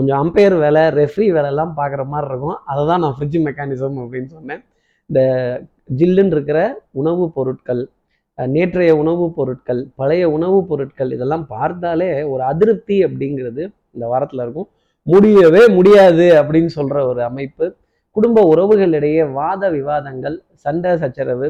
கொஞ்சம் 0.01 0.21
அம்பையர் 0.23 0.59
வேலை 0.59 0.83
ரெஃப்ரி 0.83 1.25
வேலைலாம் 1.37 1.73
பார்க்குற 1.77 2.05
மாதிரி 2.05 2.29
இருக்கும். 2.31 2.59
அதை 2.65 2.87
தான் 2.87 3.01
நான் 3.01 3.17
ஃப்ரிட்ஜ் 3.19 3.39
மெக்கானிசம் 3.47 3.97
அப்படின்னு 4.03 4.27
சொன்னேன். 4.27 4.63
இந்த 5.07 5.21
ஜில்லுன்னு 5.97 6.35
இருக்கிற 6.37 6.61
உணவுப் 6.91 7.35
பொருட்கள் 7.35 7.83
நேற்றைய 8.39 8.97
உணவுப் 8.97 9.37
பொருட்கள் 9.37 9.87
பழைய 9.97 10.31
உணவுப் 10.31 10.69
பொருட்கள் 10.69 11.11
இதெல்லாம் 11.13 11.47
பார்த்தாலே 11.47 12.23
ஒரு 12.23 12.43
அதிருப்தி 12.43 13.05
அப்படிங்கிறது 13.05 13.63
இந்த 13.91 14.07
வாரத்தில் 14.07 14.43
இருக்கும். 14.43 14.69
முடியவே 15.07 15.69
முடியாது 15.69 16.43
அப்படின்னு 16.43 16.67
சொல்கிற 16.67 17.07
ஒரு 17.07 17.25
அமைப்பு. 17.25 17.77
குடும்ப 18.11 18.55
உறவுகளிடையே 18.55 19.33
வாத 19.33 19.71
விவாதங்கள் 19.71 20.43
சண்டை 20.55 20.97
சச்சரவு. 20.97 21.49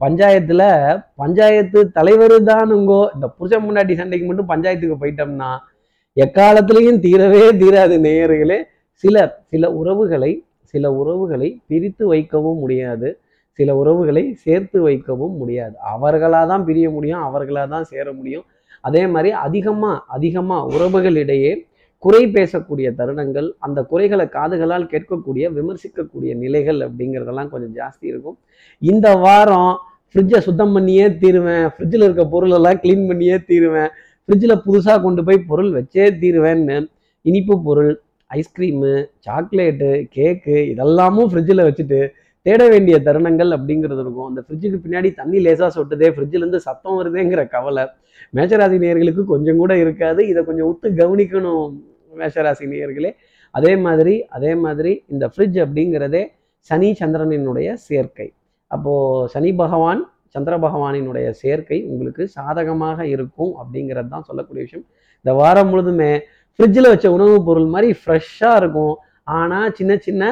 பஞ்சாயத்தில் 0.00 0.66
பஞ்சாயத்து 1.14 1.90
தலைவர் 1.90 2.36
தானுங்கோ 2.42 3.08
இந்த 3.14 3.26
புருஷன் 3.38 3.70
முன்னாடி 3.70 3.94
சண்டைக்கு 3.96 4.26
மட்டும் 4.26 4.50
பஞ்சாயத்துக்கு 4.52 4.96
போயிட்டோம்னா 5.02 5.50
எக்காலத்திலையும் 6.16 7.00
தீரவே 7.04 7.42
தீராது 7.60 7.96
நேயர்களே. 8.06 8.58
சில 9.04 9.16
சில 9.52 9.64
உறவுகளை 9.80 10.32
சில 10.74 10.84
உறவுகளை 11.00 11.48
பிரித்து 11.68 12.04
வைக்கவும் 12.12 12.60
முடியாது. 12.62 13.08
சில 13.58 13.70
உறவுகளை 13.80 14.22
சேர்த்து 14.44 14.78
வைக்கவும் 14.86 15.34
முடியாது. 15.40 15.74
அவர்களாக 15.94 16.46
தான் 16.52 16.64
பிரிய 16.68 16.86
முடியும் 16.90 17.22
அவர்களாக 17.28 17.66
தான் 17.74 17.88
சேர 17.92 18.06
முடியும். 18.18 18.44
அதே 18.88 19.02
மாதிரி 19.14 19.30
அதிகமாக 19.46 19.96
அதிகமாக 20.16 20.68
உறவுகளிடையே 20.74 21.52
குறை 22.02 22.22
பேசக்கூடிய 22.36 22.86
தருணங்கள் 22.98 23.48
அந்த 23.66 23.80
குறைகளை 23.90 24.26
காதுகளால் 24.36 24.88
கேட்கக்கூடிய 24.92 25.44
விமர்சிக்கக்கூடிய 25.58 26.32
நிலைகள் 26.44 26.80
அப்படிங்கிறதெல்லாம் 26.86 27.50
கொஞ்சம் 27.52 27.74
ஜாஸ்தி 27.80 28.06
இருக்கும். 28.12 28.38
இந்த 28.82 29.08
வாரம் 29.24 29.72
ஃப்ரிட்ஜை 30.14 30.38
சுத்தம் 30.46 30.74
பண்ணியே 30.76 31.04
தீருவேன் 31.20 31.66
ஃப்ரிட்ஜில் 31.74 32.06
இருக்க 32.06 32.24
பொருளெல்லாம் 32.32 32.80
க்ளீன் 32.82 33.06
பண்ணியே 33.10 33.36
தீருவேன் 33.50 33.92
ஃப்ரிட்ஜில் 34.28 34.62
புதுசாக 34.66 34.98
கொண்டு 35.04 35.22
போய் 35.26 35.46
பொருள் 35.50 35.70
வச்சே 35.76 36.04
தீருவேன்னு. 36.22 36.76
இனிப்பு 37.24 37.54
பொருள் 37.66 37.92
ஐஸ்கிரீமு 38.30 38.92
சாக்லேட்டு 39.26 39.88
கேக்கு 40.16 40.56
இதெல்லாமும் 40.72 41.30
ஃப்ரிட்ஜில் 41.30 41.66
வச்சுட்டு 41.68 42.00
தேட 42.46 42.62
வேண்டிய 42.72 42.96
தருணங்கள் 43.06 43.50
அப்படிங்கிறது 43.56 44.00
இருக்கும். 44.04 44.28
அந்த 44.30 44.40
ஃப்ரிட்ஜுக்கு 44.44 44.78
பின்னாடி 44.84 45.08
தண்ணி 45.18 45.38
லேசாக 45.46 45.70
சொட்டுதே 45.76 46.08
ஃப்ரிட்ஜிலேருந்து 46.14 46.60
சத்தம் 46.66 46.98
வருதேங்கிற 47.00 47.42
கவலை 47.54 47.84
மேஷராசி 48.36 48.78
நேயர்களுக்கு 48.84 49.24
கொஞ்சம் 49.32 49.60
கூட 49.62 49.72
இருக்காது. 49.82 50.20
இதை 50.30 50.40
கொஞ்சம் 50.48 50.68
உத்து 50.72 50.88
கவனிக்கணும் 51.02 51.66
மேஷராசி 52.20 52.66
நேயர்களே 52.72 53.10
அதே 53.54 53.72
மாதிரி 53.86 54.14
அதே 54.36 54.52
மாதிரி 54.64 54.92
இந்த 55.12 55.24
ஃப்ரிட்ஜ் 55.32 55.58
அப்படிங்கிறதே 55.64 56.22
சனி 56.70 56.88
சந்திரனினுடைய 57.00 57.68
சேர்க்கை. 57.88 58.28
அப்போது 58.70 59.28
சனி 59.34 59.50
பகவான் 59.62 60.02
சந்திர 60.34 60.54
பகவானினுடைய 60.58 61.28
சேர்க்கை 61.42 61.78
உங்களுக்கு 61.92 62.22
சாதகமாக 62.36 63.06
இருக்கும் 63.14 63.52
அப்படிங்கிறது 63.60 64.08
தான் 64.08 64.26
சொல்லக்கூடிய 64.28 64.62
விஷயம். 64.66 64.86
இந்த 65.24 65.32
வாரம் 65.40 65.70
முழுதுமே 65.72 66.12
ஃப்ரிட்ஜில் 66.54 66.90
வச்ச 66.92 67.06
உணவுப் 67.16 67.46
பொருள் 67.46 67.68
மாதிரி 67.74 67.88
ஃப்ரெஷ்ஷாக 68.00 68.60
இருக்கும். 68.62 68.94
ஆனால் 69.38 69.72
சின்ன 69.72 69.92
சின்ன 70.06 70.22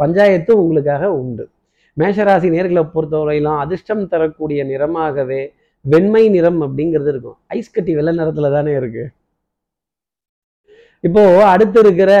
பஞ்சாயத்து 0.00 0.52
உங்களுக்காக 0.62 1.12
உண்டு. 1.20 1.44
மேஷராசி 1.96 2.48
நேர்களை 2.54 2.82
பொறுத்தவரையிலும் 2.94 3.58
அதிர்ஷ்டம் 3.64 4.08
தரக்கூடிய 4.12 4.60
நிறமாகவே 4.64 5.42
வெண்மை 5.84 6.22
நிறம் 6.28 6.60
அப்படிங்கிறது 6.66 7.10
இருக்கும். 7.12 7.36
ஐஸ் 7.56 7.74
கட்டி 7.74 7.92
வெள்ளை 7.94 8.12
நிறத்துல 8.20 8.50
தானே 8.56 8.72
இருக்கு. 8.80 9.04
இப்போ 11.04 11.22
அடுத்து 11.52 11.78
இருக்கிற 11.80 12.12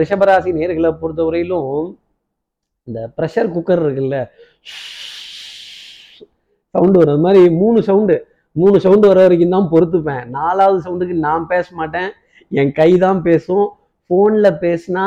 ரிஷபராசி 0.00 0.50
நேர்களை 0.58 0.90
பொறுத்தவரையிலும் 1.00 1.72
இந்த 2.88 3.00
ப்ரெஷர் 3.16 3.52
குக்கர் 3.54 3.82
இருக்குல்ல 3.84 4.18
சவுண்டு 6.74 6.98
வர 7.00 7.14
மாதிரி 7.24 7.40
மூணு 7.60 7.78
சவுண்டு. 7.88 8.16
மூணு 8.56 8.76
சவுண்டு 8.84 9.06
வர 9.10 9.20
வரைக்கும் 9.24 9.54
தான் 9.56 9.70
பொறுத்துப்பேன். 9.72 10.24
நாலாவது 10.38 10.78
சவுண்டுக்கு 10.86 11.16
நான் 11.28 11.44
பேச 11.52 11.66
மாட்டேன். 11.80 12.10
என் 12.60 12.72
கை 12.80 12.90
தான் 13.06 13.20
பேசும். 13.28 13.66
ஃபோனில் 14.06 14.58
பேசினா 14.64 15.06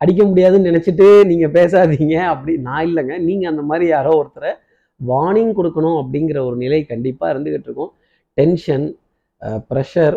அடிக்க 0.00 0.22
முடியாதுன்னு 0.28 0.68
நினச்சிட்டு 0.70 1.06
நீங்கள் 1.30 1.54
பேசாதீங்க. 1.56 2.14
அப்படி 2.32 2.52
நான் 2.68 2.84
இல்லைங்க. 2.88 3.16
நீங்கள் 3.28 3.50
அந்த 3.52 3.62
மாதிரி 3.70 3.86
யாரோ 3.94 4.12
ஒருத்தரை 4.20 4.52
வார்னிங் 5.00 5.54
கொடுக்கணும் 5.58 5.98
அப்படிங்கிற 6.02 6.38
ஒரு 6.48 6.56
நிலை 6.64 6.80
கண்டிப்பாக 6.92 7.32
இருந்துகிட்டு 7.34 7.68
இருக்கும். 7.68 7.92
டென்ஷன் 8.38 8.86
ப்ரெஷர் 9.70 10.16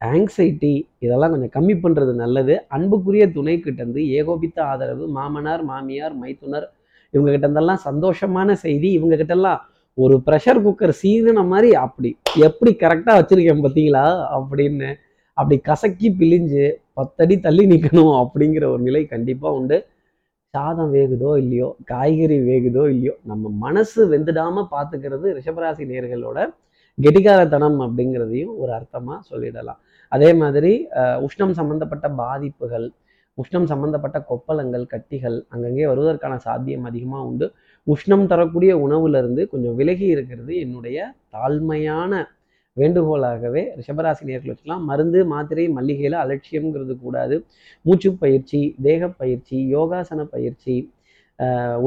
ஆங்ஸைட்டி 0.00 0.72
இதெல்லாம் 1.04 1.32
கொஞ்சம் 1.34 1.54
கம்மி 1.56 1.74
பண்ணுறது 1.84 2.12
நல்லது. 2.22 2.54
அன்புக்குரிய 2.76 3.24
துணை 3.36 3.54
கிட்டேருந்து 3.66 4.02
ஏகோபித்த 4.18 4.58
ஆதரவு 4.70 5.04
மாமனார் 5.18 5.62
மாமியார் 5.70 6.16
மைத்துனர் 6.22 6.66
இவங்ககிட்ட 7.14 7.46
இருந்தெல்லாம் 7.48 7.84
சந்தோஷமான 7.88 8.52
செய்தி. 8.64 8.88
இவங்ககிட்டலாம் 8.98 9.38
எல்லாம் 9.38 9.62
ஒரு 9.98 10.14
ப்ரெஷர் 10.26 10.60
குக்கர் 10.64 10.92
சீதன 11.00 11.42
மாதிரி 11.50 11.68
அப்படி 11.84 12.10
எப்படி 12.48 12.70
கரெக்டாக 12.82 13.18
வச்சுருக்கேன் 13.18 13.64
பார்த்தீங்களா? 13.64 14.06
அப்படின்னு 14.36 14.88
அப்படி 15.38 15.56
கசக்கி 15.68 16.08
பிழிஞ்சு 16.20 16.64
பத்தடி 16.98 17.34
தள்ளி 17.46 17.64
நிற்கணும் 17.72 18.14
அப்படிங்கிற 18.22 18.64
ஒரு 18.72 18.82
நிலை 18.88 19.02
கண்டிப்பாக 19.12 19.58
உண்டு. 19.58 19.76
சாதம் 20.54 20.92
வேகுதோ 20.96 21.30
இல்லையோ 21.42 21.68
காய்கறி 21.90 22.36
வேகுதோ 22.48 22.82
இல்லையோ 22.94 23.14
நம்ம 23.30 23.50
மனசு 23.64 24.00
வெந்துடாமல் 24.12 24.68
பார்த்துக்கிறது 24.74 25.26
ரிஷபராசி 25.38 25.84
நேர்களோட 25.92 26.38
கெட்டிகாரத்தனம் 26.98 27.78
அப்படிங்கிறதையும் 27.86 28.52
ஒரு 28.62 28.70
அர்த்தமாக 28.78 29.18
சொல்லிடலாம். 29.30 29.80
அதே 30.12 30.30
மாதிரி 30.42 30.72
உஷ்ணம் 31.26 31.56
சம்பந்தப்பட்ட 31.60 32.06
பாதிப்புகள் 32.22 32.86
உஷ்ணம் 33.38 33.68
சம்பந்தப்பட்ட 33.72 34.18
கொப்பளங்கள் 34.28 34.84
கட்டிகள் 34.92 35.38
அங்கங்கே 35.54 35.86
வருவதற்கான 35.92 36.34
சாத்தியம் 36.46 36.86
அதிகமாக 36.90 37.28
உண்டு. 37.30 37.46
உஷ்ணம் 37.86 38.26
தரக்கூடிய 38.32 38.72
உணவுலேருந்து 38.84 39.42
கொஞ்சம் 39.52 39.76
விலகி 39.80 40.06
இருக்கிறது 40.14 40.52
என்னுடைய 40.64 40.98
தாழ்மையான 41.34 42.12
வேண்டுகோளாகவே 42.76 43.62
ரிஷபராசி 43.78 44.22
நேர்கள் 44.28 44.50
வச்சுக்கலாம். 44.52 44.84
மருந்து 44.90 45.20
மாத்திரை 45.32 45.64
மல்லிகையில் 45.76 46.16
அலட்சியம்ங்கிறது 46.22 46.94
கூடாது. 47.04 47.36
மூச்சு 47.84 48.10
பயிற்சி 48.22 48.60
தேக 48.86 49.08
பயிற்சி 49.20 49.56
யோகாசன 49.74 50.24
பயிற்சி 50.34 50.74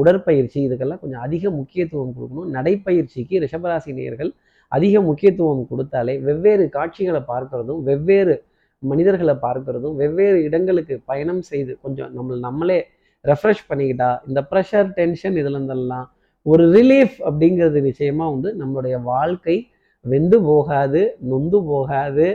உடற்பயிற்சி 0.00 0.58
இதுக்கெல்லாம் 0.66 1.02
கொஞ்சம் 1.02 1.24
அதிக 1.26 1.50
முக்கியத்துவம் 1.58 2.14
கொடுக்கணும். 2.16 2.48
நடைப்பயிற்சிக்கு 2.56 3.36
ரிஷபராசி 3.44 3.92
நேர்கள் 4.00 4.30
அதிக 4.72 5.00
முக்கியத்துவம் 5.08 5.62
கொடுத்தாலே 5.70 6.14
வெவ்வேறு 6.26 6.64
காட்சிகளை 6.76 7.20
பார்க்கறதும் 7.32 7.80
வெவ்வேறு 7.88 8.34
மனிதர்களை 8.82 9.34
பார்க்கறதும் 9.46 9.94
வெவ்வேறு 10.00 10.38
இடங்களுக்கு 10.48 10.94
பயணம் 11.10 11.42
செய்து 11.50 11.72
கொஞ்சம் 11.84 12.10
நம்ம 12.16 12.36
நம்மளே 12.46 12.78
ரெஃப்ரெஷ் 13.24 13.64
பண்ணிக்கிட்டா 13.70 14.10
இந்த 14.28 14.40
ப்ரெஷர் 14.50 14.88
டென்ஷன் 14.98 15.36
இதில் 15.40 15.56
இருந்தெல்லாம் 15.56 16.06
ஒரு 16.46 16.64
ரிலீஃப் 16.76 17.16
அப்படிங்கிறது 17.28 17.78
நிச்சயமாக 17.88 18.32
வந்து 18.34 18.50
நம்மளுடைய 18.60 18.96
வாழ்க்கை 19.12 19.56
வெந்து 20.04 20.38
போகாது 20.50 21.00
நொந்து 21.30 21.58
போகாது. 21.70 22.26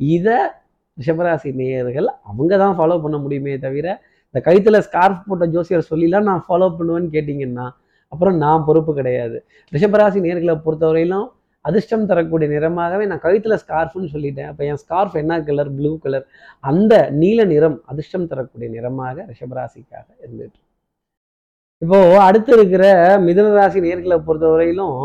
இதை 0.00 0.38
ரிஷபராசி 0.98 1.50
நேயர்கள் 1.60 2.08
அவங்க 2.30 2.52
தான் 2.62 2.74
ஃபாலோ 2.78 2.96
பண்ண 3.04 3.16
முடியுமே 3.18 3.52
தவிர 3.58 3.86
இந்த 4.26 4.40
கழுத்தில் 4.46 4.84
ஸ்கார்ஃப் 4.86 5.22
போட்ட 5.28 5.44
ஜோசியர் 5.54 5.88
சொல்லிலாம் 5.90 6.28
நான் 6.30 6.42
ஃபாலோ 6.46 6.68
பண்ணுவேன்னு 6.78 7.08
கேட்டிங்கன்னா 7.16 7.66
அப்புறம் 8.12 8.36
நான் 8.44 8.64
பொறுப்பு 8.68 8.92
கிடையாது. 8.98 9.36
ரிஷபராசி 9.72 10.18
நேர்களை 10.26 10.54
பொறுத்தவரையிலும் 10.64 11.26
அதிர்ஷ்டம் 11.68 12.08
தரக்கூடிய 12.10 12.48
நிறமாகவே 12.54 13.04
நான் 13.10 13.24
கழுத்தில் 13.24 13.60
ஸ்கார்ஃப்னு 13.62 14.12
சொல்லிட்டேன். 14.14 14.48
அப்போ 14.50 14.62
என் 14.70 14.80
ஸ்கார்ஃப் 14.82 15.16
என்ன 15.22 15.38
கலர் 15.48 15.70
ப்ளூ 15.78 15.92
கலர் 16.04 16.26
அந்த 16.70 16.94
நீல 17.22 17.44
நிறம் 17.52 17.78
அதிர்ஷ்டம் 17.92 18.28
தரக்கூடிய 18.32 18.68
நிறமாக 18.76 19.26
ரிஷபராசிக்காக 19.30 20.06
இருந்துட்டு 20.24 20.60
இப்போது 21.82 22.18
அடுத்து 22.28 22.52
இருக்கிற 22.56 22.84
மிதுன 23.26 23.46
நேர்களை 23.86 24.16
பொறுத்த 24.16 24.26
பொறுத்தவரையிலும் 24.26 24.98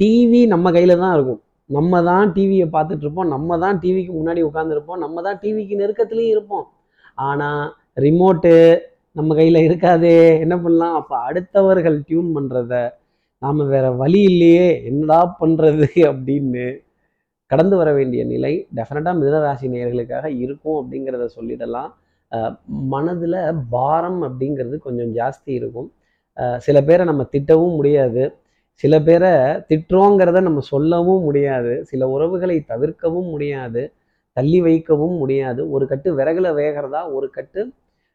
டிவி 0.00 0.40
நம்ம 0.52 0.70
கையில் 0.76 1.00
தான் 1.02 1.14
இருக்கும். 1.16 1.40
நம்ம 1.70 2.00
தான் 2.08 2.32
டிவியை 2.36 2.66
பார்த்துட்ருப்போம் 2.74 3.30
நம்ம 3.34 3.58
தான் 3.62 3.76
டிவிக்கு 3.82 4.12
முன்னாடி 4.16 4.40
உட்காந்துருப்போம் 4.48 5.00
நம்ம 5.04 5.22
தான் 5.26 5.38
டிவிக்கு 5.42 5.74
நெருக்கத்துலேயும் 5.82 6.34
இருப்போம். 6.34 6.66
ஆனால் 7.28 7.62
ரிமோட்டு 8.04 8.54
நம்ம 9.18 9.34
கையில் 9.38 9.64
இருக்காதே. 9.66 10.18
என்ன 10.44 10.54
பண்ணலாம்? 10.64 10.96
அப்போ 11.00 11.14
அடுத்தவர்கள் 11.28 11.96
டியூன் 12.08 12.30
பண்ணுறத 12.36 12.74
நாம் 13.42 13.60
வேற 13.74 13.86
வழி 14.00 14.20
இல்லையே 14.30 14.66
என்னடா 14.84 15.20
பண்ணுறது 15.40 15.88
அப்படின்னு 16.10 16.66
கடந்து 17.50 17.74
வர 17.76 17.90
வேண்டிய 17.92 18.22
நிலை 18.24 18.52
டெஃபினட்டாக 18.76 19.18
மிதனராசி 19.20 19.66
நேயர்களுக்காக 19.74 20.26
இருக்கும் 20.44 20.78
அப்படிங்கிறத 20.80 21.24
சொல்லிடலாம். 21.36 21.90
மனதில் 22.92 23.38
பாரம் 23.74 24.20
அப்படிங்கிறது 24.22 24.76
கொஞ்சம் 24.86 25.10
ஜாஸ்தி 25.18 25.50
இருக்கும். 25.58 25.88
சில 26.58 26.76
பேரை 26.82 27.04
நம்ம 27.06 27.22
திட்டவும் 27.34 27.76
முடியாது. 27.78 28.22
சில 28.82 28.94
பேரை 29.02 29.32
திட்டுறோங்கிறத 29.70 30.38
நம்ம 30.40 30.60
சொல்லவும் 30.72 31.22
முடியாது. 31.22 31.72
சில 31.90 32.08
உறவுகளை 32.08 32.56
தவிர்க்கவும் 32.72 33.28
முடியாது. 33.34 33.82
தள்ளி 34.36 34.60
வைக்கவும் 34.60 35.16
முடியாது. 35.22 35.62
ஒரு 35.74 35.84
கட்டு 35.86 36.08
விறகுல 36.18 36.48
வேகிறதா 36.60 37.02
ஒரு 37.16 37.28
கட்டு 37.36 37.62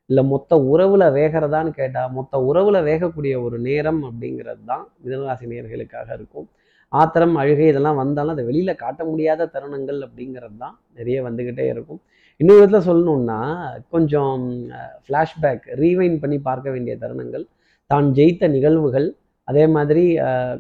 இல்லை 0.10 0.24
மொத்த 0.32 0.52
உறவுல 0.72 1.04
வேகிறதான்னு 1.18 1.72
கேட்டால் 1.80 2.14
மொத்த 2.18 2.38
உறவுல 2.50 2.78
வேகக்கூடிய 2.90 3.34
ஒரு 3.46 3.58
நேரம் 3.68 4.02
அப்படிங்கிறது 4.10 4.64
தான் 4.72 4.86
மிதனராசி 5.04 5.48
நேர்களுக்காக 5.52 6.08
இருக்கும். 6.18 6.48
ஆத்திரம் 6.94 7.36
அழுகை 7.42 7.66
இதெல்லாம் 7.72 8.00
வந்தாலும் 8.04 8.34
அதை 8.36 8.46
வெளியில் 8.50 8.82
காட்ட 8.84 9.02
முடியாத 9.10 9.50
தருணங்கள் 9.56 10.00
அப்படிங்கிறது 10.08 10.58
தான் 10.64 10.76
நிறைய 11.00 11.18
வந்துக்கிட்டே 11.28 11.66
இருக்கும். 11.74 12.00
இன்னொரு 12.40 12.62
விதத்தில் 12.62 12.88
சொல்லணும்னா 12.90 13.40
கொஞ்சம் 13.94 14.44
ஃப்ளாஷ்பேக் 15.06 15.66
ரீவைன் 15.82 16.18
பண்ணி 16.24 16.38
பார்க்க 16.50 16.68
வேண்டிய 16.76 16.94
தருணங்கள். 17.04 17.46
தான் 17.90 18.08
ஜெயித்த 18.18 18.48
நிகழ்வுகள் 18.56 19.08
அதே 19.48 19.64
மாதிரி 19.76 20.04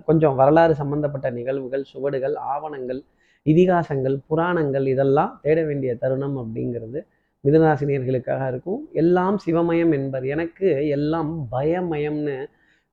கொஞ்சம் 0.08 0.36
வரலாறு 0.42 0.74
சம்பந்தப்பட்ட 0.82 1.28
நிகழ்வுகள் 1.40 1.84
சுவடுகள் 1.92 2.36
ஆவணங்கள் 2.54 3.02
இதிகாசங்கள் 3.46 4.16
புராணங்கள் 4.30 4.86
இதெல்லாம் 4.94 5.34
தேட 5.44 5.60
வேண்டிய 5.70 5.92
தருணம் 6.04 6.38
அப்படிங்கிறது 6.44 7.00
மிதுனராசினியர்களுக்காக 7.44 8.46
இருக்கும். 8.52 8.82
எல்லாம் 9.02 9.38
சிவமயம் 9.46 9.94
என்பர். 10.00 10.26
எனக்கு 10.36 10.70
எல்லாம் 10.98 11.32
பயமயம்னு 11.56 12.38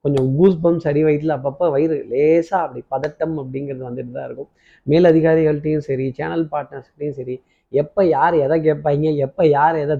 கொஞ்சம் 0.04 0.28
கூஸ் 0.38 0.58
பம்ப்ஸ் 0.64 0.88
அடி 0.90 1.00
வயிற்றுல 1.06 1.36
அப்பப்போ 1.38 1.66
வயிறு 1.74 1.96
லேசாக 2.12 2.60
அப்படி 2.64 2.80
பதட்டம் 2.94 3.36
அப்படிங்கிறது 3.42 3.84
வந்துட்டு 3.88 4.12
தான் 4.18 4.26
இருக்கும். 4.28 4.50
மேல் 4.86 5.08
அதிகாரிகள்ட்டையும் 5.12 5.86
சரி 5.88 6.06
சேனல் 6.18 6.44
பார்ட்னர்ஸ்கிட்டையும் 6.52 7.16
சரி 7.20 7.36
எப்போ 7.72 8.00
யார் 8.16 8.34
எதை 8.44 8.56
கேட்பாங்க 8.66 9.14
எப்போ 9.26 9.42
யார் 9.56 9.76
எதை 9.84 9.96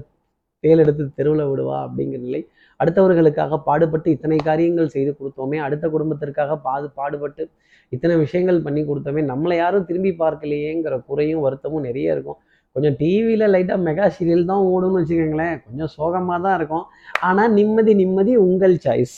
தேல் 0.63 0.81
எடுத்து 0.83 1.03
தெருவில் 1.17 1.49
விடுவா 1.49 1.77
அப்படிங்கிற 1.87 2.21
நிலை. 2.27 2.41
அடுத்தவர்களுக்காக 2.79 3.57
பாடுபட்டு 3.67 4.07
இத்தனை 4.15 4.37
காரியங்கள் 4.47 4.93
செய்து 4.95 5.11
கொடுத்தோமே 5.19 5.57
அடுத்த 5.65 5.85
குடும்பத்திற்காக 5.95 6.55
பாது 6.67 6.87
பாடுபட்டு 6.99 7.43
இத்தனை 7.91 8.15
விஷயங்கள் 8.23 8.63
பண்ணி 8.65 8.81
கொடுத்தோமே 8.89 9.21
நம்மளை 9.31 9.55
யாரும் 9.63 9.87
திரும்பி 9.89 10.11
பார்க்கலையேங்கிற 10.21 10.95
குறையும் 11.09 11.43
வருத்தமும் 11.45 11.85
நிறைய 11.87 12.15
இருக்கும். 12.15 12.39
கொஞ்சம் 12.77 12.95
டிவியில் 13.01 13.45
லைட்டாக 13.53 13.79
மெகா 13.87 14.07
சீரியல் 14.15 14.49
தான் 14.49 14.63
ஓடும்னு 14.73 14.99
வச்சுக்கோங்களேன். 15.01 15.55
கொஞ்சம் 15.67 15.91
சோகமாக 15.97 16.39
தான் 16.45 16.57
இருக்கும். 16.59 16.85
ஆனால் 17.27 17.53
நிம்மதி 17.59 17.93
நிம்மதி 18.01 18.33
உங்கள் 18.45 18.75
சாய்ஸ் 18.85 19.17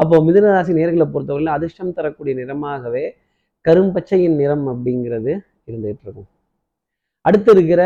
அப்போ 0.00 0.16
மிதுனராசி 0.26 0.72
நேர்களை 0.78 1.06
பொறுத்தவரையில் 1.14 1.54
அதிர்ஷ்டம் 1.56 1.96
தரக்கூடிய 1.98 2.34
நிறமாகவே 2.40 3.04
கரும்பச்சையின் 3.64 4.38
நிறம் 4.42 4.66
அப்படிங்கிறது 4.72 5.32
இருந்துகிட்டு 5.68 6.04
இருக்கும். 6.06 6.28
அடுத்து 7.24 7.50
இருக்கிற 7.54 7.82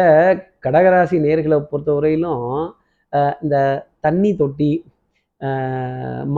கடகராசி 0.67 1.17
நேர்களை 1.27 1.59
பொறுத்தவரையிலும் 1.73 2.45
இந்த 3.45 3.57
தண்ணி 4.07 4.31
தொட்டி 4.43 4.73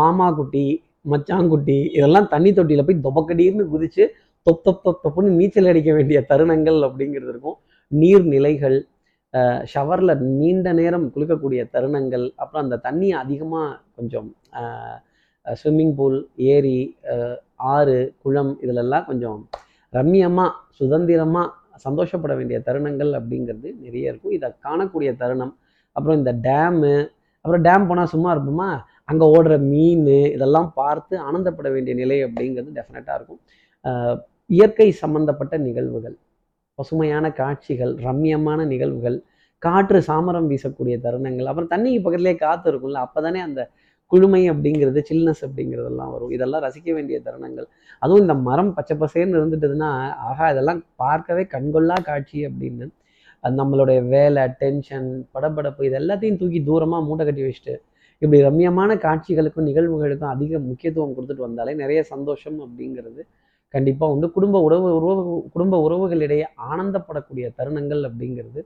மாமா 0.01 0.29
குட்டி 0.39 0.67
மச்சாங்குட்டி 1.13 1.79
இதெல்லாம் 1.97 2.29
தண்ணி 2.35 2.51
தொட்டியில் 2.57 2.87
போய் 2.89 3.05
தொபக்கடின்னு 3.07 3.65
குதிச்சு 3.75 4.05
தொப் 4.47 4.65
தொப் 4.67 4.83
தொப் 4.87 5.03
தொப்புன்னு 5.05 5.31
நீச்சல் 5.39 5.71
அடிக்க 5.73 5.91
வேண்டிய 5.97 6.19
தருணங்கள் 6.31 6.79
அப்படிங்கிறது 6.89 7.33
இருக்கும். 7.35 7.57
நீர்நிலைகள் 7.91 8.79
ஷவரில் 9.73 10.23
நீண்ட 10.41 10.69
நேரம் 10.81 11.07
குளிக்கக்கூடிய 11.15 11.63
தருணங்கள் 11.75 12.27
அப்புறம் 12.43 12.65
அந்த 12.65 12.77
தண்ணி 12.87 13.09
அதிகமாக 13.23 13.79
கொஞ்சம் 13.97 14.29
ஸ்விம்மிங் 15.47 15.95
பூல் 15.99 16.19
ஏரி 16.55 16.79
ஆறு 17.75 17.99
குளம் 18.23 18.53
இதிலெல்லாம் 18.65 19.07
கொஞ்சம் 19.11 19.39
ரம்மியமாக 19.93 20.57
சுதந்திரமாக 20.79 21.55
சந்தோஷப்பட 21.87 22.33
வேண்டிய 22.39 22.59
தருணங்கள் 22.67 23.11
அப்படிங்கிறது 23.19 23.69
நிறைய 23.85 24.11
இருக்கும். 24.11 24.35
இதை 24.39 24.49
காணக்கூடிய 24.67 25.11
தருணம் 25.23 25.53
அப்புறம் 25.97 26.19
இந்த 26.21 26.33
டேமு 26.47 26.93
அப்புறம் 27.45 27.65
டேம் 27.67 27.87
போனால் 27.91 28.13
சும்மா 28.15 28.31
இருப்போமா? 28.35 28.71
அங்கே 29.11 29.27
ஓடுற 29.35 29.55
மீன் 29.73 30.09
இதெல்லாம் 30.37 30.71
பார்த்து 30.81 31.15
ஆனந்தப்பட 31.29 31.69
வேண்டிய 31.75 31.95
நிலை 32.01 32.19
அப்படிங்கிறது 32.27 32.77
டெஃபினட்டாக 32.79 33.19
இருக்கும். 33.19 33.41
இயற்கை 34.57 34.89
சம்பந்தப்பட்ட 35.03 35.55
நிகழ்வுகள். 35.67 36.17
பசுமையான 36.79 37.27
காட்சிகள் 37.41 37.93
ரம்மியமான 38.07 38.67
நிகழ்வுகள் 38.73 39.19
காற்று 39.63 39.99
சாமரம் 40.09 40.49
வீசக்கூடிய 40.53 40.97
தருணங்கள் 41.05 41.49
அப்புறம் 41.51 41.71
தண்ணிக்கு 41.75 42.03
பக்கத்துலேயே 42.05 42.37
காற்று 42.45 42.69
இருக்கும்ல 42.73 43.01
அப்போ 43.07 43.21
தானே 43.27 43.41
அந்த 43.49 43.61
குளுமை 44.13 44.43
அப்படிங்கிறது 44.53 45.01
சில்னஸ் 45.09 45.43
அப்படிங்கிறதெல்லாம் 45.47 46.13
வரும். 46.15 46.31
இதெல்லாம் 46.37 46.63
ரசிக்க 46.67 46.89
வேண்டிய 46.97 47.17
தருணங்கள். 47.27 47.67
அதுவும் 48.03 48.23
இந்த 48.25 48.35
மரம் 48.47 48.71
பச்சை 48.77 48.95
பசேன்னு 49.03 49.39
இருந்துட்டதுன்னா 49.41 49.91
ஆகா 50.29 50.47
இதெல்லாம் 50.53 50.81
பார்க்கவே 51.03 51.45
கண்கொள்ளா 51.55 51.97
காட்சி 52.09 52.39
அப்படின்னு. 52.49 52.87
நம்மளுடைய 53.45 53.99
வேலை 54.15 54.45
டென்ஷன் 54.63 55.09
படபடப்பு 55.35 55.83
இது 55.89 55.97
எல்லாத்தையும் 56.01 56.39
தூக்கி 56.41 56.61
தூரமாக 56.69 57.07
மூட்டை 57.09 57.25
கட்டி 57.27 57.43
வச்சுட்டு 57.45 57.75
இப்படி 58.23 58.39
ரம்மியமான 58.47 58.91
காட்சிகளுக்கும் 59.05 59.69
நிகழ்வுகளுக்கும் 59.69 60.33
அதிக 60.35 60.59
முக்கியத்துவம் 60.61 61.15
கொடுத்துட்டு 61.17 61.47
வந்தாலே 61.47 61.75
நிறைய 61.83 62.01
சந்தோஷம் 62.13 62.59
அப்படிங்கிறது 62.65 63.23
கண்டிப்பாக 63.75 64.13
வந்து 64.15 64.29
குடும்ப 64.37 64.57
உறவு 64.67 64.89
உறவு 64.99 65.23
குடும்ப 65.55 65.81
உறவுகளிடையே 65.87 66.47
ஆனந்தப்படக்கூடிய 66.71 67.47
தருணங்கள் 67.59 68.03
அப்படிங்கிறது 68.09 68.61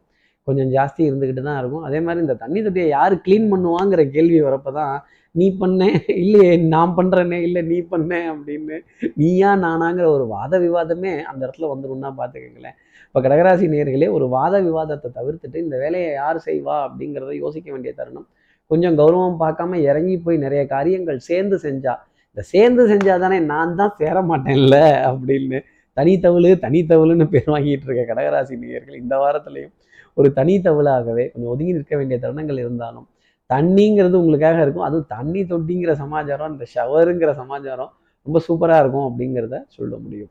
கொஞ்சம் 0.47 0.71
ஜாஸ்தி 0.75 1.03
இருந்துக்கிட்டு 1.09 1.43
தான் 1.49 1.59
இருக்கும். 1.61 1.85
அதே 1.88 1.99
மாதிரி 2.05 2.23
இந்த 2.25 2.35
தண்ணி 2.45 2.61
தொட்டியை 2.67 2.87
யார் 2.97 3.15
க்ளீன் 3.25 3.51
பண்ணுவாங்கிற 3.53 4.03
கேள்வி 4.15 4.38
வரப்போ 4.47 4.71
தான் 4.79 4.95
நீ 5.35 5.47
பண்ண 5.61 5.83
இல்லையே 6.23 6.49
நான் 6.73 6.95
பண்ணுறேனே 6.97 7.38
இல்லை 7.47 7.61
நீ 7.69 7.79
பண்ண 7.93 8.12
அப்படின்னு 8.33 8.77
நீயா 9.21 9.51
நானாங்கிற 9.65 10.07
ஒரு 10.17 10.25
வாத 10.35 10.59
விவாதமே 10.65 11.12
அந்த 11.31 11.41
இடத்துல 11.47 11.71
வந்துடும்னா 11.73 12.11
பார்த்துக்கங்களேன். 12.19 12.77
இப்போ 13.07 13.21
கடகராசி 13.27 13.67
நேர்களே 13.75 14.09
ஒரு 14.17 14.27
வாத 14.37 14.55
விவாதத்தை 14.67 15.09
தவிர்த்துட்டு 15.19 15.65
இந்த 15.65 15.77
வேலையை 15.85 16.11
யார் 16.21 16.38
செய்வா 16.49 16.77
அப்படிங்கிறத 16.87 17.33
யோசிக்க 17.45 17.69
வேண்டிய 17.75 17.93
தருணம். 18.01 18.27
கொஞ்சம் 18.71 18.97
கௌரவம் 19.01 19.41
பார்க்காம 19.45 19.79
இறங்கி 19.91 20.17
போய் 20.27 20.45
நிறைய 20.45 20.62
காரியங்கள் 20.75 21.27
சேர்ந்து 21.31 21.57
செஞ்சால் 21.67 22.03
இந்த 22.33 22.42
சேர்ந்து 22.53 22.83
செஞ்சால் 22.90 23.23
தானே 23.23 23.38
நான் 23.53 23.75
தான் 23.79 23.97
சேர 23.99 24.18
மாட்டேன்ல 24.29 24.77
அப்படின்னு 25.09 25.59
தனித்தவளு 25.97 26.51
தனித்தவளுன்னு 26.62 27.25
பேர் 27.33 27.51
வாங்கிட்டு 27.55 27.87
இருக்க 27.88 28.03
கடகராசி 28.11 28.55
நேயர்கள் 28.61 29.01
இந்த 29.01 29.14
வாரத்துலையும் 29.23 29.73
ஒரு 30.16 30.29
தனித்தவளாகவே 30.38 31.25
கொஞ்சம் 31.33 31.51
ஒதுங்கி 31.55 31.75
நிற்க 31.77 31.95
வேண்டிய 31.97 32.16
தருணங்கள் 32.23 32.61
இருந்தாலும் 32.62 33.07
தண்ணிங்கிறது 33.51 34.16
உங்களுக்காக 34.21 34.59
இருக்கும். 34.64 34.87
அதுவும் 34.88 35.11
தண்ணி 35.14 35.40
தொட்டிங்கிற 35.51 35.92
சமாச்சாரம் 36.03 36.53
இந்த 36.55 36.66
ஷவருங்கிற 36.75 37.31
சமாச்சாரம் 37.40 37.90
ரொம்ப 38.27 38.40
சூப்பராக 38.47 38.83
இருக்கும் 38.83 39.07
அப்படிங்கிறத 39.09 39.57
சொல்ல 39.77 39.95
முடியும். 40.05 40.31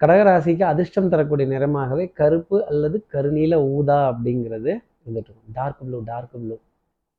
கடகராசிக்கு 0.00 0.64
அதிர்ஷ்டம் 0.72 1.10
தரக்கூடிய 1.12 1.46
நிறமாகவே 1.54 2.04
கருப்பு 2.20 2.58
அல்லது 2.70 2.96
கருநீல 3.14 3.54
ஊதா 3.76 3.98
அப்படிங்கிறது 4.12 4.70
இருந்துட்டு 5.02 5.30
இருக்கும். 5.30 5.54
டார்க் 5.58 5.82
ப்ளூ 5.88 6.00
டார்க் 6.10 6.36
ப்ளூ 6.42 6.56